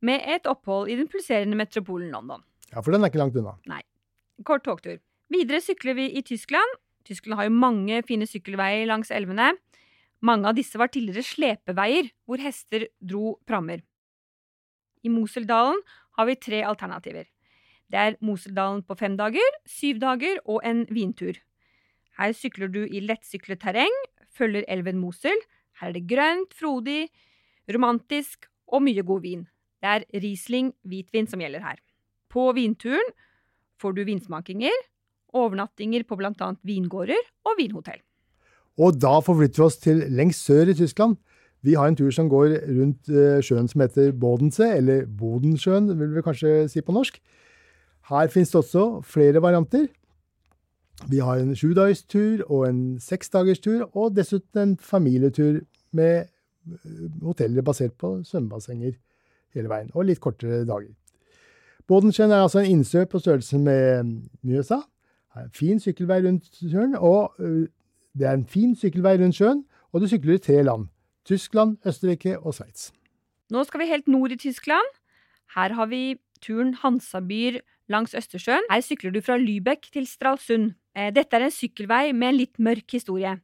med 0.00 0.22
et 0.30 0.46
opphold 0.46 0.88
i 0.88 0.96
den 0.98 1.10
pulserende 1.10 1.58
metropolen 1.58 2.14
London. 2.14 2.44
Ja, 2.70 2.80
for 2.80 2.94
den 2.94 3.02
er 3.02 3.10
ikke 3.10 3.22
langt 3.22 3.36
unna. 3.38 3.56
Nei. 3.68 3.82
Kort 4.46 4.62
togtur. 4.66 5.00
Videre 5.32 5.60
sykler 5.62 5.96
vi 5.98 6.10
i 6.14 6.22
Tyskland. 6.22 6.76
Tyskland 7.04 7.38
har 7.38 7.48
jo 7.48 7.56
mange 7.58 8.02
fine 8.06 8.26
sykkelveier 8.28 8.86
langs 8.86 9.10
elvene. 9.10 9.54
Mange 10.22 10.50
av 10.50 10.56
disse 10.58 10.78
var 10.78 10.90
tidligere 10.92 11.26
slepeveier, 11.26 12.10
hvor 12.26 12.42
hester 12.42 12.86
dro 12.98 13.38
prammer. 13.46 13.82
I 15.02 15.10
Moseldalen 15.10 15.80
har 16.18 16.26
vi 16.26 16.38
tre 16.38 16.62
alternativer. 16.66 17.26
Det 17.88 17.98
er 17.98 18.18
Moseldalen 18.20 18.82
på 18.84 18.96
fem 18.98 19.16
dager, 19.18 19.58
syv 19.66 20.00
dager 20.02 20.40
og 20.44 20.62
en 20.66 20.84
vintur. 20.90 21.38
Her 22.18 22.34
sykler 22.34 22.70
du 22.70 22.82
i 22.84 23.00
lettsyklet 23.00 23.62
terreng, 23.62 23.94
følger 24.34 24.66
elven 24.68 24.98
Mosel. 24.98 25.38
Her 25.80 25.90
er 25.90 25.96
det 25.96 26.08
grønt, 26.10 26.54
frodig, 26.54 27.08
romantisk 27.70 28.46
og 28.66 28.82
mye 28.86 29.02
god 29.06 29.22
vin. 29.22 29.46
Det 29.78 29.88
er 29.88 30.22
Riesling 30.22 30.72
hvitvin 30.82 31.30
som 31.30 31.40
gjelder 31.40 31.62
her. 31.62 31.78
På 32.28 32.50
vinturen 32.52 33.14
får 33.80 33.96
du 33.96 34.04
vinsmakinger, 34.08 34.74
overnattinger 35.36 36.04
på 36.08 36.18
bl.a. 36.18 36.52
vingårder 36.66 37.20
og 37.48 37.58
vinhotell. 37.58 38.00
Og 38.78 38.98
da 39.00 39.18
forflytter 39.24 39.62
vi 39.62 39.66
oss 39.66 39.80
til 39.82 40.04
lengst 40.14 40.46
sør 40.46 40.70
i 40.70 40.76
Tyskland. 40.78 41.18
Vi 41.66 41.74
har 41.74 41.90
en 41.90 41.96
tur 41.98 42.10
som 42.14 42.28
går 42.30 42.54
rundt 42.68 43.10
eh, 43.10 43.40
sjøen 43.42 43.66
som 43.70 43.82
heter 43.82 44.12
Bodensee, 44.14 44.76
eller 44.78 45.06
Bodensjøen 45.06 45.90
vil 45.98 46.14
vi 46.14 46.22
kanskje 46.22 46.52
si 46.70 46.82
på 46.86 46.94
norsk. 46.94 47.18
Her 48.08 48.30
finnes 48.32 48.52
det 48.52 48.60
også 48.60 48.84
flere 49.04 49.42
varianter. 49.42 49.88
Vi 51.10 51.18
har 51.22 51.42
en 51.42 51.54
sjudagerstur 51.58 52.44
og 52.46 52.68
en 52.68 52.80
seksdagerstur, 53.02 53.88
og 53.92 54.14
dessuten 54.16 54.62
en 54.62 54.76
familietur 54.78 55.60
med 55.90 56.30
eh, 56.30 57.04
hoteller 57.26 57.66
basert 57.66 57.98
på 57.98 58.20
svømmebassenger 58.26 58.94
hele 59.56 59.70
veien, 59.72 59.90
og 59.94 60.06
litt 60.06 60.22
kortere 60.22 60.62
dager. 60.68 60.94
Bodensjøen 61.88 62.30
er 62.30 62.42
altså 62.44 62.60
en 62.60 62.70
innsjø 62.70 63.06
på 63.08 63.18
størrelse 63.22 63.58
med 63.58 64.10
Mjøsa. 64.44 64.82
Det 65.32 65.40
er 65.40 65.46
en 65.46 65.54
fin 65.56 65.80
sykkelvei 65.80 66.18
rundt 66.26 66.50
sjøen, 66.60 66.94
og 66.94 67.38
eh, 67.40 67.70
det 68.18 68.28
er 68.28 68.36
en 68.36 68.44
fin 68.44 68.74
sykkelvei 68.76 69.14
rundt 69.22 69.38
sjøen, 69.38 69.62
og 69.92 70.02
du 70.02 70.08
sykler 70.10 70.36
i 70.36 70.42
tre 70.44 70.60
land. 70.66 70.88
Tyskland, 71.24 71.78
Østerrike 71.88 72.38
og 72.38 72.58
Sveits. 72.58 72.90
Nå 73.48 73.64
skal 73.64 73.80
vi 73.80 73.88
helt 73.88 74.08
nord 74.08 74.32
i 74.32 74.40
Tyskland. 74.40 74.92
Her 75.56 75.72
har 75.78 75.88
vi 75.88 76.18
turen 76.44 76.74
Hansabyer 76.82 77.62
langs 77.88 78.12
Østersjøen. 78.14 78.68
Her 78.68 78.84
sykler 78.84 79.14
du 79.16 79.22
fra 79.24 79.38
Lübeck 79.40 79.88
til 79.92 80.06
Stralsund. 80.06 80.74
Eh, 80.92 81.08
dette 81.14 81.36
er 81.36 81.48
en 81.48 81.54
sykkelvei 81.54 82.12
med 82.12 82.34
en 82.34 82.40
litt 82.42 82.60
mørk 82.60 82.98
historie. 82.98 83.38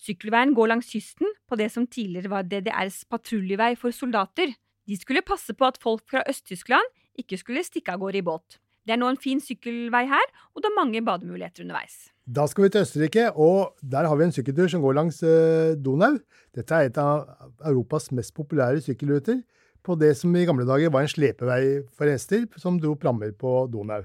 Sykkelveien 0.00 0.56
går 0.56 0.72
langs 0.72 0.88
kysten 0.88 1.28
på 1.48 1.60
det 1.60 1.68
som 1.72 1.84
tidligere 1.86 2.32
var 2.32 2.48
DDRs 2.48 3.04
patruljevei 3.12 3.74
for 3.76 3.92
soldater. 3.92 4.56
De 4.88 4.96
skulle 4.96 5.24
passe 5.24 5.52
på 5.52 5.68
at 5.68 5.80
folk 5.80 6.08
fra 6.08 6.24
Øst-Tyskland 6.28 6.84
ikke 7.18 7.38
skulle 7.40 7.64
stikke 7.66 7.94
av 7.94 8.02
gårde 8.02 8.20
i 8.20 8.26
båt. 8.26 8.58
Det 8.84 8.92
er 8.92 9.00
nå 9.00 9.08
en 9.08 9.20
fin 9.20 9.40
sykkelvei 9.40 10.04
her, 10.10 10.26
og 10.52 10.60
det 10.60 10.68
er 10.68 10.76
mange 10.76 11.00
bademuligheter 11.04 11.64
underveis. 11.64 12.10
Da 12.24 12.44
skal 12.48 12.66
vi 12.66 12.72
til 12.72 12.84
Østerrike, 12.84 13.30
og 13.32 13.76
der 13.80 14.08
har 14.08 14.16
vi 14.16 14.26
en 14.28 14.32
sykkeltur 14.32 14.68
som 14.72 14.84
går 14.84 14.96
langs 14.96 15.22
eh, 15.24 15.74
Donau. 15.76 16.18
Dette 16.56 16.76
er 16.76 16.88
et 16.88 17.00
av 17.00 17.28
Europas 17.64 18.10
mest 18.16 18.34
populære 18.36 18.84
sykkelruter 18.84 19.42
på 19.84 19.96
det 20.00 20.14
som 20.16 20.32
i 20.36 20.44
gamle 20.48 20.64
dager 20.68 20.92
var 20.92 21.04
en 21.04 21.12
slepevei 21.12 21.84
for 21.92 22.08
hester 22.08 22.46
som 22.60 22.78
dro 22.80 22.94
prammer 22.96 23.34
på 23.36 23.64
Donau. 23.72 24.04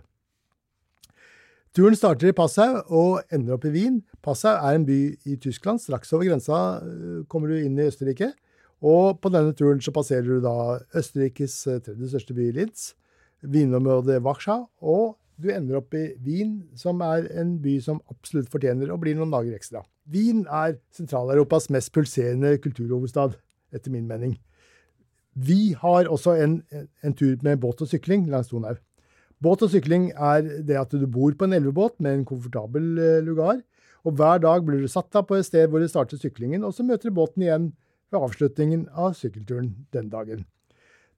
Turen 1.75 1.95
starter 1.95 2.31
i 2.31 2.35
Passau 2.35 2.79
og 2.87 3.31
ender 3.31 3.55
opp 3.55 3.67
i 3.69 3.71
Wien. 3.71 3.99
Passau 4.25 4.55
er 4.57 4.75
en 4.75 4.87
by 4.87 4.99
i 5.29 5.37
Tyskland. 5.39 5.79
Straks 5.79 6.11
over 6.15 6.27
grensa 6.27 6.79
eh, 6.83 7.19
kommer 7.31 7.51
du 7.51 7.59
inn 7.59 7.77
i 7.79 7.87
Østerrike. 7.87 8.33
Og 8.79 9.19
på 9.19 9.31
denne 9.33 9.55
turen 9.57 9.81
så 9.83 9.91
passerer 9.95 10.27
du 10.27 10.43
da 10.43 10.79
Østerrikes 10.95 11.55
eh, 11.67 11.81
tredje 11.83 12.13
største 12.13 12.35
by, 12.37 12.51
Linz, 12.55 12.93
vinområdet 13.43 14.21
Warschau 14.23 14.67
og 14.79 15.17
du 15.39 15.47
ender 15.53 15.79
opp 15.79 15.95
i 15.95 16.09
Wien, 16.19 16.57
som 16.75 16.99
er 17.05 17.29
en 17.39 17.55
by 17.63 17.77
som 17.83 18.01
absolutt 18.11 18.49
fortjener 18.51 18.91
å 18.91 18.99
bli 18.99 19.13
noen 19.15 19.31
dager 19.31 19.55
ekstra. 19.55 19.85
Wien 20.11 20.43
er 20.51 20.75
Sentral-Europas 20.95 21.69
mest 21.71 21.93
pulserende 21.95 22.57
kulturhovedstad, 22.59 23.37
etter 23.71 23.93
min 23.93 24.07
mening. 24.09 24.35
Vi 25.39 25.75
har 25.79 26.09
også 26.11 26.35
en, 26.43 26.59
en, 26.75 27.15
tur 27.15 27.39
med 27.45 27.61
båt 27.63 27.79
og 27.85 27.87
sykling 27.87 28.27
langs 28.27 28.51
Donau. 28.51 28.75
Båt 29.39 29.63
og 29.63 29.71
sykling 29.71 30.09
er 30.11 30.43
det 30.67 30.75
at 30.75 30.91
du 30.91 31.05
bor 31.07 31.31
på 31.37 31.47
en 31.47 31.55
elvebåt 31.55 32.01
med 32.03 32.17
en 32.17 32.25
komfortabel 32.27 32.99
eh, 32.99 33.19
lugar, 33.23 33.61
og 34.03 34.19
hver 34.19 34.41
dag 34.43 34.65
blir 34.67 34.83
du 34.83 34.91
satt 34.91 35.15
av 35.15 35.27
på 35.29 35.37
et 35.37 35.47
sted 35.47 35.71
hvor 35.71 35.79
du 35.79 35.87
starter 35.87 36.19
syklingen, 36.19 36.65
og 36.67 36.75
så 36.75 36.83
møter 36.83 37.07
du 37.07 37.15
båten 37.15 37.45
igjen 37.45 37.71
ved 38.11 38.21
avslutningen 38.21 38.87
av 38.93 39.13
sykkelturen 39.17 39.73
den 39.93 40.09
dagen. 40.09 40.45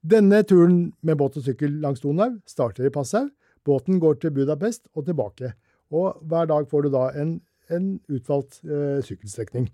Denne 0.01 0.41
turen 0.43 0.93
med 1.01 1.19
båt 1.19 1.38
og 1.38 1.45
sykkel 1.45 1.77
langs 1.84 2.01
Donau 2.01 2.39
starter 2.49 2.88
i 2.88 2.93
Passau, 2.93 3.30
Båten 3.65 3.99
går 4.01 4.17
til 4.21 4.34
Budapest 4.34 4.88
og 4.95 5.06
tilbake, 5.06 5.54
og 5.93 6.17
hver 6.25 6.47
dag 6.49 6.65
får 6.69 6.82
du 6.82 6.89
da 6.95 7.04
en, 7.21 7.36
en 7.69 7.99
utvalgt 8.10 8.63
eh, 8.65 9.04
sykkelstrekning. 9.06 9.67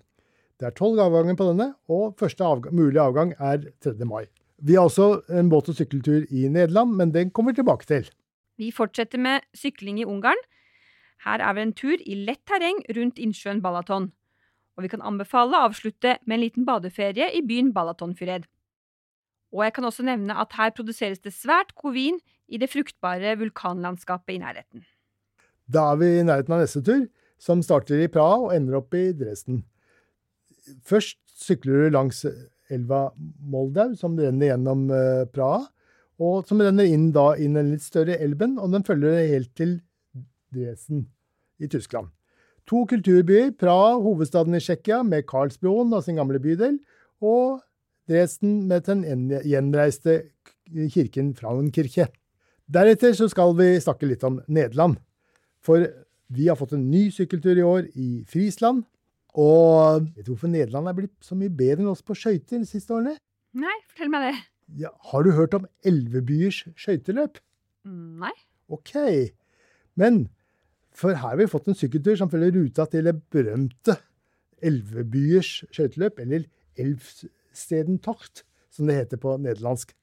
Det 0.59 0.67
er 0.67 0.75
tolv 0.75 0.99
avganger 0.99 1.37
på 1.39 1.47
denne, 1.51 1.69
og 1.87 2.17
første 2.19 2.43
avgang, 2.43 2.75
mulige 2.75 3.01
avgang 3.01 3.33
er 3.39 3.69
3. 3.85 3.93
mai. 4.09 4.25
Vi 4.57 4.75
har 4.75 4.89
også 4.89 5.21
en 5.29 5.51
båt- 5.53 5.69
og 5.69 5.77
sykkeltur 5.77 6.25
i 6.29 6.47
Nederland, 6.49 6.95
men 6.97 7.13
den 7.13 7.31
kommer 7.31 7.53
vi 7.53 7.61
tilbake 7.61 7.85
til. 7.87 8.09
Vi 8.57 8.71
fortsetter 8.73 9.21
med 9.21 9.45
sykling 9.55 10.01
i 10.01 10.05
Ungarn. 10.05 10.41
Her 11.23 11.39
er 11.39 11.53
vi 11.53 11.61
en 11.61 11.73
tur 11.73 12.01
i 12.01 12.17
lett 12.25 12.41
terreng 12.49 12.81
rundt 12.97 13.21
innsjøen 13.21 13.61
Balaton. 13.61 14.11
Og 14.77 14.85
vi 14.85 14.91
kan 14.91 15.01
anbefale 15.01 15.57
å 15.57 15.67
avslutte 15.71 16.19
med 16.25 16.37
en 16.37 16.43
liten 16.43 16.67
badeferie 16.67 17.31
i 17.33 17.41
byen 17.45 17.73
Balatonfyred. 17.73 18.45
Og 19.55 19.63
jeg 19.65 19.73
kan 19.77 19.87
også 19.87 20.05
nevne 20.05 20.35
at 20.37 20.53
her 20.57 20.73
produseres 20.75 21.23
det 21.23 21.33
svært 21.33 21.73
god 21.79 21.95
vin 21.95 22.19
i 22.47 22.59
det 22.61 22.69
fruktbare 22.69 23.33
vulkanlandskapet 23.39 24.35
i 24.35 24.41
nærheten. 24.43 24.83
Da 25.67 25.91
er 25.91 26.01
vi 26.01 26.11
i 26.19 26.25
nærheten 26.27 26.53
av 26.55 26.61
neste 26.63 26.83
tur, 26.85 27.07
som 27.41 27.63
starter 27.65 28.03
i 28.03 28.11
Praha 28.11 28.37
og 28.45 28.53
ender 28.55 28.77
opp 28.79 28.93
i 28.97 29.09
Dresden. 29.17 29.63
Først 30.87 31.19
sykler 31.37 31.87
du 31.87 31.95
langs 31.95 32.23
elva 32.73 33.07
Moldau, 33.17 33.95
som 33.99 34.17
renner 34.19 34.51
gjennom 34.51 34.87
eh, 34.91 35.25
Praha, 35.31 35.65
og 36.17 36.47
som 36.49 36.61
renner 36.61 36.87
inn 36.89 37.11
da 37.15 37.31
inn 37.39 37.57
den 37.57 37.71
litt 37.73 37.85
større 37.85 38.17
elven, 38.23 38.57
og 38.61 38.73
den 38.73 38.85
følger 38.87 39.19
helt 39.33 39.53
til 39.57 39.77
Dresden 40.53 41.05
i 41.61 41.69
Tyskland. 41.71 42.09
To 42.67 42.83
kulturbyer, 42.89 43.53
Praha, 43.55 43.95
hovedstaden 44.03 44.57
i 44.57 44.59
Tsjekkia, 44.59 44.99
med 45.07 45.23
Karlsbroen 45.29 45.93
og 45.95 46.03
sin 46.03 46.17
gamle 46.19 46.39
bydel, 46.43 46.81
og 47.23 47.61
Dresden 48.07 48.65
med 48.67 48.85
den 48.87 49.29
gjenreiste 49.47 50.17
kirken 50.91 51.33
Frauenkirche. 51.35 52.09
Deretter 52.67 53.15
så 53.15 53.29
skal 53.31 53.53
vi 53.55 53.69
snakke 53.83 54.07
litt 54.09 54.23
om 54.27 54.41
Nederland. 54.51 54.97
For 55.63 55.87
vi 56.27 56.47
har 56.47 56.59
fått 56.59 56.75
en 56.75 56.89
ny 56.91 57.07
sykkeltur 57.15 57.55
i 57.55 57.63
år 57.63 57.87
i 57.95 58.09
Frisland. 58.27 58.83
Og 59.37 60.07
vet 60.15 60.25
du 60.25 60.33
hvorfor 60.33 60.51
Nederland 60.51 60.91
er 60.91 60.95
blitt 60.97 61.15
så 61.23 61.35
mye 61.39 61.51
bedre 61.51 61.85
enn 61.85 61.91
oss 61.91 62.03
på 62.03 62.15
skøyter 62.17 62.59
de 62.59 62.67
siste 62.67 62.95
årene? 62.95 63.15
Nei, 63.55 63.75
fortell 63.91 64.11
meg 64.11 64.27
det. 64.27 64.37
Ja, 64.83 64.91
har 65.11 65.23
du 65.23 65.31
hørt 65.35 65.55
om 65.55 65.67
Elvebyers 65.87 66.65
skøyteløp? 66.75 67.39
Mm, 67.87 68.23
nei. 68.23 68.33
Ok. 68.71 68.91
Men 69.99 70.25
for 70.97 71.13
her 71.13 71.21
har 71.21 71.37
vi 71.37 71.49
fått 71.49 71.69
en 71.69 71.77
sykkeltur 71.77 72.17
som 72.17 72.29
følger 72.31 72.55
ruta 72.55 72.87
til 72.89 73.05
det 73.05 73.15
berømte 73.33 73.99
Elvebyers 74.65 75.67
skøyteløp, 75.69 76.19
eller 76.23 76.47
Elvstedentocht, 76.81 78.41
som 78.73 78.89
det 78.89 78.97
heter 78.97 79.21
på 79.21 79.35
nederlandsk. 79.41 79.93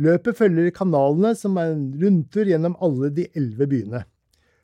Løpet 0.00 0.36
følger 0.36 0.72
kanalene, 0.76 1.32
som 1.36 1.56
er 1.60 1.72
en 1.74 1.86
rundtur 2.00 2.48
gjennom 2.48 2.76
alle 2.84 3.10
de 3.16 3.26
elleve 3.36 3.68
byene. 3.70 4.02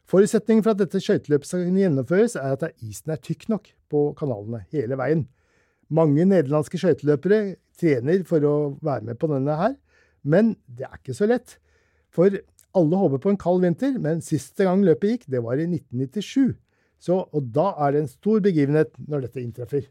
Forutsetningen 0.06 0.62
for 0.62 0.76
at 0.76 0.80
dette 0.84 1.00
skøyteløpet 1.02 1.48
skal 1.48 1.64
kunne 1.66 1.82
gjennomføres, 1.82 2.36
er 2.38 2.54
at 2.54 2.84
isen 2.84 3.12
er 3.12 3.20
tykk 3.20 3.48
nok 3.50 3.72
på 3.90 4.02
kanalene 4.18 4.62
hele 4.72 4.98
veien. 5.00 5.24
Mange 5.88 6.24
nederlandske 6.28 6.78
skøyteløpere 6.80 7.56
trener 7.78 8.22
for 8.28 8.44
å 8.46 8.56
være 8.84 9.08
med 9.08 9.18
på 9.20 9.30
denne 9.32 9.56
her, 9.58 9.74
men 10.26 10.54
det 10.66 10.86
er 10.86 11.00
ikke 11.00 11.16
så 11.16 11.28
lett. 11.30 11.56
For 12.14 12.32
alle 12.76 13.00
håper 13.00 13.22
på 13.22 13.32
en 13.32 13.40
kald 13.40 13.64
vinter, 13.64 13.96
men 14.02 14.22
siste 14.24 14.66
gang 14.66 14.84
løpet 14.86 15.12
gikk, 15.12 15.26
det 15.32 15.42
var 15.44 15.60
i 15.60 15.66
1997. 15.68 16.56
Så, 17.02 17.18
og 17.24 17.50
da 17.52 17.70
er 17.84 17.92
det 17.92 18.02
en 18.02 18.10
stor 18.10 18.40
begivenhet 18.44 18.94
når 19.08 19.26
dette 19.26 19.42
inntreffer. 19.42 19.84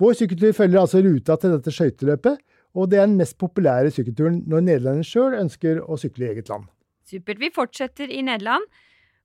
Vår 0.00 0.16
sykkeltur 0.16 0.52
følger 0.56 0.82
altså 0.82 1.00
ruta 1.04 1.36
til 1.40 1.54
dette 1.54 1.72
skøyteløpet, 1.72 2.40
og 2.76 2.90
det 2.92 2.98
er 3.00 3.06
den 3.08 3.16
mest 3.20 3.38
populære 3.40 3.92
sykkelturen 3.94 4.42
når 4.44 4.64
nederlenderne 4.66 5.08
sjøl 5.08 5.38
ønsker 5.38 5.80
å 5.80 5.96
sykle 6.00 6.26
i 6.26 6.32
eget 6.34 6.50
land. 6.52 6.66
Supert. 7.06 7.40
Vi 7.40 7.52
fortsetter 7.54 8.10
i 8.12 8.20
Nederland, 8.26 8.66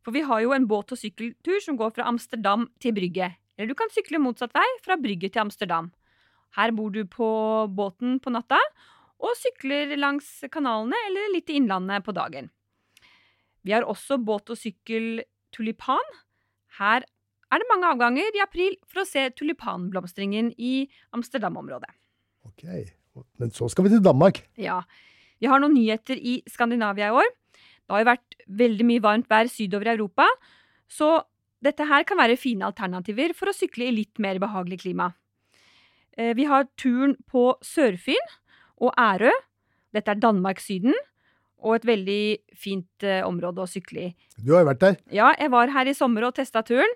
for 0.05 0.15
vi 0.15 0.23
har 0.25 0.43
jo 0.43 0.53
en 0.55 0.67
båt- 0.69 0.93
og 0.93 0.99
sykkeltur 0.99 1.59
som 1.63 1.79
går 1.79 1.91
fra 1.97 2.07
Amsterdam 2.07 2.69
til 2.79 2.95
Brygge. 2.95 3.33
Eller 3.57 3.73
du 3.73 3.77
kan 3.77 3.91
sykle 3.91 4.21
motsatt 4.21 4.53
vei, 4.55 4.67
fra 4.85 4.95
Brygge 5.01 5.29
til 5.29 5.43
Amsterdam. 5.43 5.91
Her 6.55 6.71
bor 6.75 6.91
du 6.91 7.03
på 7.07 7.27
båten 7.75 8.19
på 8.23 8.31
natta 8.31 8.59
og 9.21 9.37
sykler 9.37 9.93
langs 9.99 10.41
kanalene 10.51 10.97
eller 11.09 11.33
litt 11.35 11.51
i 11.51 11.59
innlandet 11.59 12.05
på 12.05 12.15
dagen. 12.15 12.49
Vi 13.65 13.73
har 13.75 13.85
også 13.85 14.17
båt 14.21 14.49
og 14.53 14.59
sykkel 14.59 15.23
tulipan. 15.53 16.15
Her 16.79 17.05
er 17.51 17.61
det 17.61 17.69
mange 17.69 17.89
avganger 17.91 18.37
i 18.37 18.43
april 18.43 18.77
for 18.87 19.03
å 19.03 19.07
se 19.07 19.27
tulipanblomstringen 19.35 20.53
i 20.57 20.87
Amsterdam-området. 21.15 21.91
Ok, 22.47 22.63
Men 23.37 23.51
så 23.51 23.67
skal 23.69 23.85
vi 23.85 23.91
til 23.91 24.03
Danmark. 24.03 24.39
Ja. 24.57 24.81
Vi 25.41 25.49
har 25.49 25.59
noen 25.59 25.75
nyheter 25.75 26.15
i 26.15 26.39
Skandinavia 26.47 27.09
i 27.09 27.17
år. 27.19 27.27
Det 27.53 27.91
har 27.91 28.03
jo 28.03 28.11
vært 28.11 28.35
veldig 28.47 28.85
mye 28.87 29.03
varmt 29.03 29.27
vær 29.29 29.49
sydover 29.51 29.89
i 29.89 29.95
Europa, 29.97 30.27
så 30.87 31.25
dette 31.61 31.85
her 31.85 32.05
kan 32.07 32.17
være 32.17 32.39
fine 32.39 32.65
alternativer 32.65 33.33
for 33.37 33.51
å 33.51 33.55
sykle 33.55 33.89
i 33.89 33.95
litt 33.95 34.21
mer 34.21 34.39
behagelig 34.41 34.81
klima. 34.85 35.11
Eh, 36.17 36.31
vi 36.37 36.47
har 36.47 36.69
turen 36.79 37.17
på 37.29 37.51
Sørfyn 37.65 38.31
og 38.81 38.95
Ærø. 38.99 39.31
Dette 39.91 40.13
er 40.13 40.23
Danmark-Syden, 40.23 40.95
og 41.61 41.77
et 41.77 41.85
veldig 41.87 42.23
fint 42.57 43.05
eh, 43.05 43.21
område 43.25 43.63
å 43.63 43.69
sykle 43.69 44.09
i. 44.09 44.11
Du 44.41 44.55
har 44.55 44.65
jo 44.65 44.71
vært 44.71 44.83
der? 44.83 44.99
Ja, 45.13 45.31
jeg 45.37 45.53
var 45.53 45.71
her 45.73 45.89
i 45.89 45.95
sommer 45.97 46.27
og 46.27 46.35
testa 46.37 46.63
turen. 46.65 46.91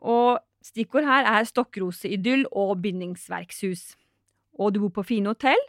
Og 0.00 0.40
stikkord 0.64 1.06
her 1.08 1.28
er 1.28 1.46
stokkroseidyll 1.48 2.48
og 2.50 2.74
bindingsverkshus 2.82 3.94
og 4.60 4.74
du 4.74 4.82
bor 4.84 4.94
på 4.98 5.06
fine 5.12 5.32
hotell, 5.32 5.62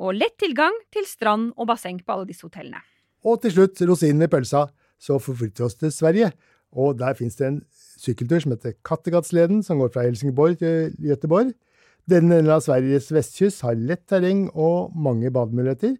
og 0.00 0.16
lett 0.16 0.36
tilgang 0.40 0.74
til 0.94 1.06
strand 1.08 1.50
og 1.56 1.68
basseng 1.70 2.00
på 2.04 2.14
alle 2.14 2.28
disse 2.30 2.46
hotellene. 2.46 2.80
Og 3.28 3.42
til 3.42 3.52
slutt, 3.52 3.82
rosinen 3.84 4.24
i 4.24 4.30
pølsa, 4.32 4.66
så 5.00 5.18
forflytter 5.20 5.62
vi 5.62 5.66
oss 5.66 5.76
til 5.76 5.92
Sverige. 5.92 6.30
Og 6.72 6.96
der 7.00 7.16
fins 7.18 7.36
det 7.36 7.48
en 7.48 7.58
sykkeltur 8.00 8.40
som 8.40 8.54
heter 8.54 8.78
Kattegatsleden, 8.86 9.60
som 9.66 9.80
går 9.82 9.90
fra 9.92 10.06
Helsingborg 10.06 10.60
til 10.62 10.94
Göteborg. 11.04 11.52
Denne 12.08 12.38
delen 12.38 12.54
av 12.54 12.62
Sveriges 12.64 13.10
vestkyst 13.12 13.64
har 13.66 13.76
lett 13.76 14.06
terreng 14.08 14.46
og 14.54 14.94
mange 14.96 15.32
bademuligheter. 15.34 15.98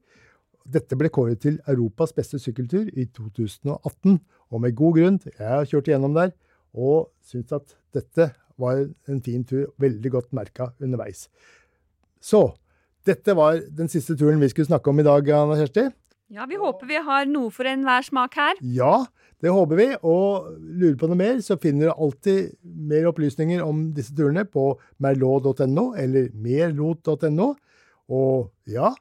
Dette 0.70 0.98
ble 0.98 1.10
kåret 1.12 1.40
til 1.42 1.58
Europas 1.70 2.12
beste 2.14 2.38
sykkeltur 2.38 2.86
i 2.94 3.08
2018, 3.16 4.20
og 4.50 4.62
med 4.62 4.76
god 4.78 4.98
grunn. 4.98 5.18
Jeg 5.32 5.48
har 5.48 5.66
kjørt 5.68 5.90
igjennom 5.90 6.14
der 6.16 6.34
og 6.70 7.10
syns 7.26 7.50
at 7.56 7.74
dette 7.94 8.30
var 8.60 8.84
en 9.10 9.22
fin 9.24 9.42
tur, 9.46 9.70
veldig 9.80 10.12
godt 10.12 10.34
merka 10.36 10.70
underveis. 10.82 11.26
Så 12.20 12.52
dette 13.08 13.34
var 13.34 13.62
den 13.74 13.88
siste 13.90 14.14
turen 14.18 14.40
vi 14.42 14.50
skulle 14.52 14.68
snakke 14.68 14.92
om 14.92 15.00
i 15.00 15.06
dag, 15.06 15.32
Anna 15.34 15.56
Kjersti. 15.58 15.88
Ja, 16.30 16.44
vi 16.46 16.60
håper 16.60 16.86
vi 16.86 17.00
har 17.02 17.26
noe 17.26 17.50
for 17.50 17.66
enhver 17.66 18.04
smak 18.06 18.36
her. 18.38 18.60
Ja, 18.62 19.06
det 19.42 19.50
håper 19.50 19.80
vi. 19.80 19.88
Og 20.06 20.52
lurer 20.60 20.98
på 21.00 21.08
noe 21.10 21.18
mer, 21.18 21.40
så 21.42 21.56
finner 21.58 21.88
du 21.88 21.94
alltid 21.96 22.52
mer 22.62 23.08
opplysninger 23.10 23.64
om 23.64 23.88
disse 23.96 24.14
turene 24.14 24.44
på 24.46 24.74
merlot.no 25.02 25.88
eller 25.98 26.28
merlot.no. 26.38 27.48
Og 28.14 28.50
ja, 28.70 28.92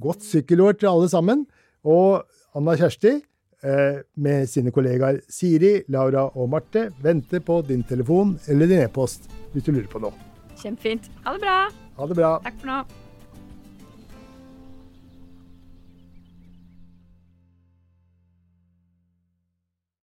godt 0.00 0.24
sykkelår 0.26 0.78
til 0.80 0.90
alle 0.92 1.10
sammen. 1.12 1.44
Og 1.84 2.24
Anna 2.56 2.76
Kjersti 2.80 3.12
eh, 3.16 4.00
med 4.16 4.48
sine 4.50 4.72
kollegaer 4.74 5.20
Siri, 5.30 5.80
Laura 5.92 6.28
og 6.34 6.50
Marte 6.52 6.88
venter 7.04 7.44
på 7.44 7.60
din 7.68 7.84
telefon 7.86 8.36
eller 8.48 8.70
din 8.70 8.84
e-post 8.84 9.30
hvis 9.52 9.66
du 9.66 9.72
lurer 9.74 9.90
på 9.90 10.02
noe. 10.02 10.16
Kjempefint. 10.60 11.08
Ha 11.24 11.36
det 11.36 11.44
bra. 11.44 11.60
Ha 12.00 12.10
det 12.10 12.18
bra. 12.18 12.34
Takk 12.44 12.60
for 12.60 12.72
nå. 12.72 12.82